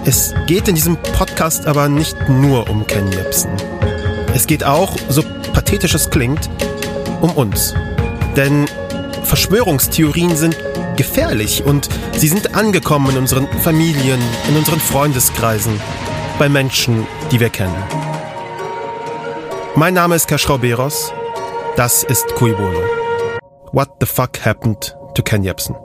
[0.04, 3.50] Es geht in diesem Podcast aber nicht nur um Ken Jebsen.
[4.34, 6.48] Es geht auch, so pathetisch es klingt,
[7.20, 7.74] um uns.
[8.36, 8.66] Denn
[9.24, 10.56] Verschwörungstheorien sind
[10.96, 15.80] gefährlich und sie sind angekommen in unseren Familien, in unseren Freundeskreisen,
[16.38, 18.09] bei Menschen, die wir kennen.
[19.76, 21.12] Mein Name ist Kaschrauberos.
[21.76, 22.80] Das ist Cui Bono.
[23.72, 25.76] What the fuck happened to Ken Jebsen?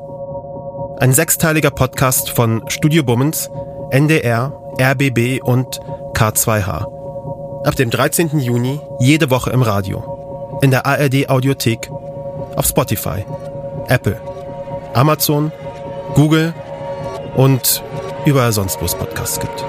[0.99, 3.49] Ein sechsteiliger Podcast von Studio Bummens,
[3.91, 5.79] NDR, RBB und
[6.13, 7.67] K2H.
[7.67, 8.39] Ab dem 13.
[8.39, 10.59] Juni jede Woche im Radio.
[10.63, 11.91] In der ARD Audiothek,
[12.55, 13.23] auf Spotify,
[13.88, 14.19] Apple,
[14.93, 15.51] Amazon,
[16.15, 16.53] Google
[17.36, 17.83] und
[18.25, 19.63] überall sonst, wo es Podcasts gibt.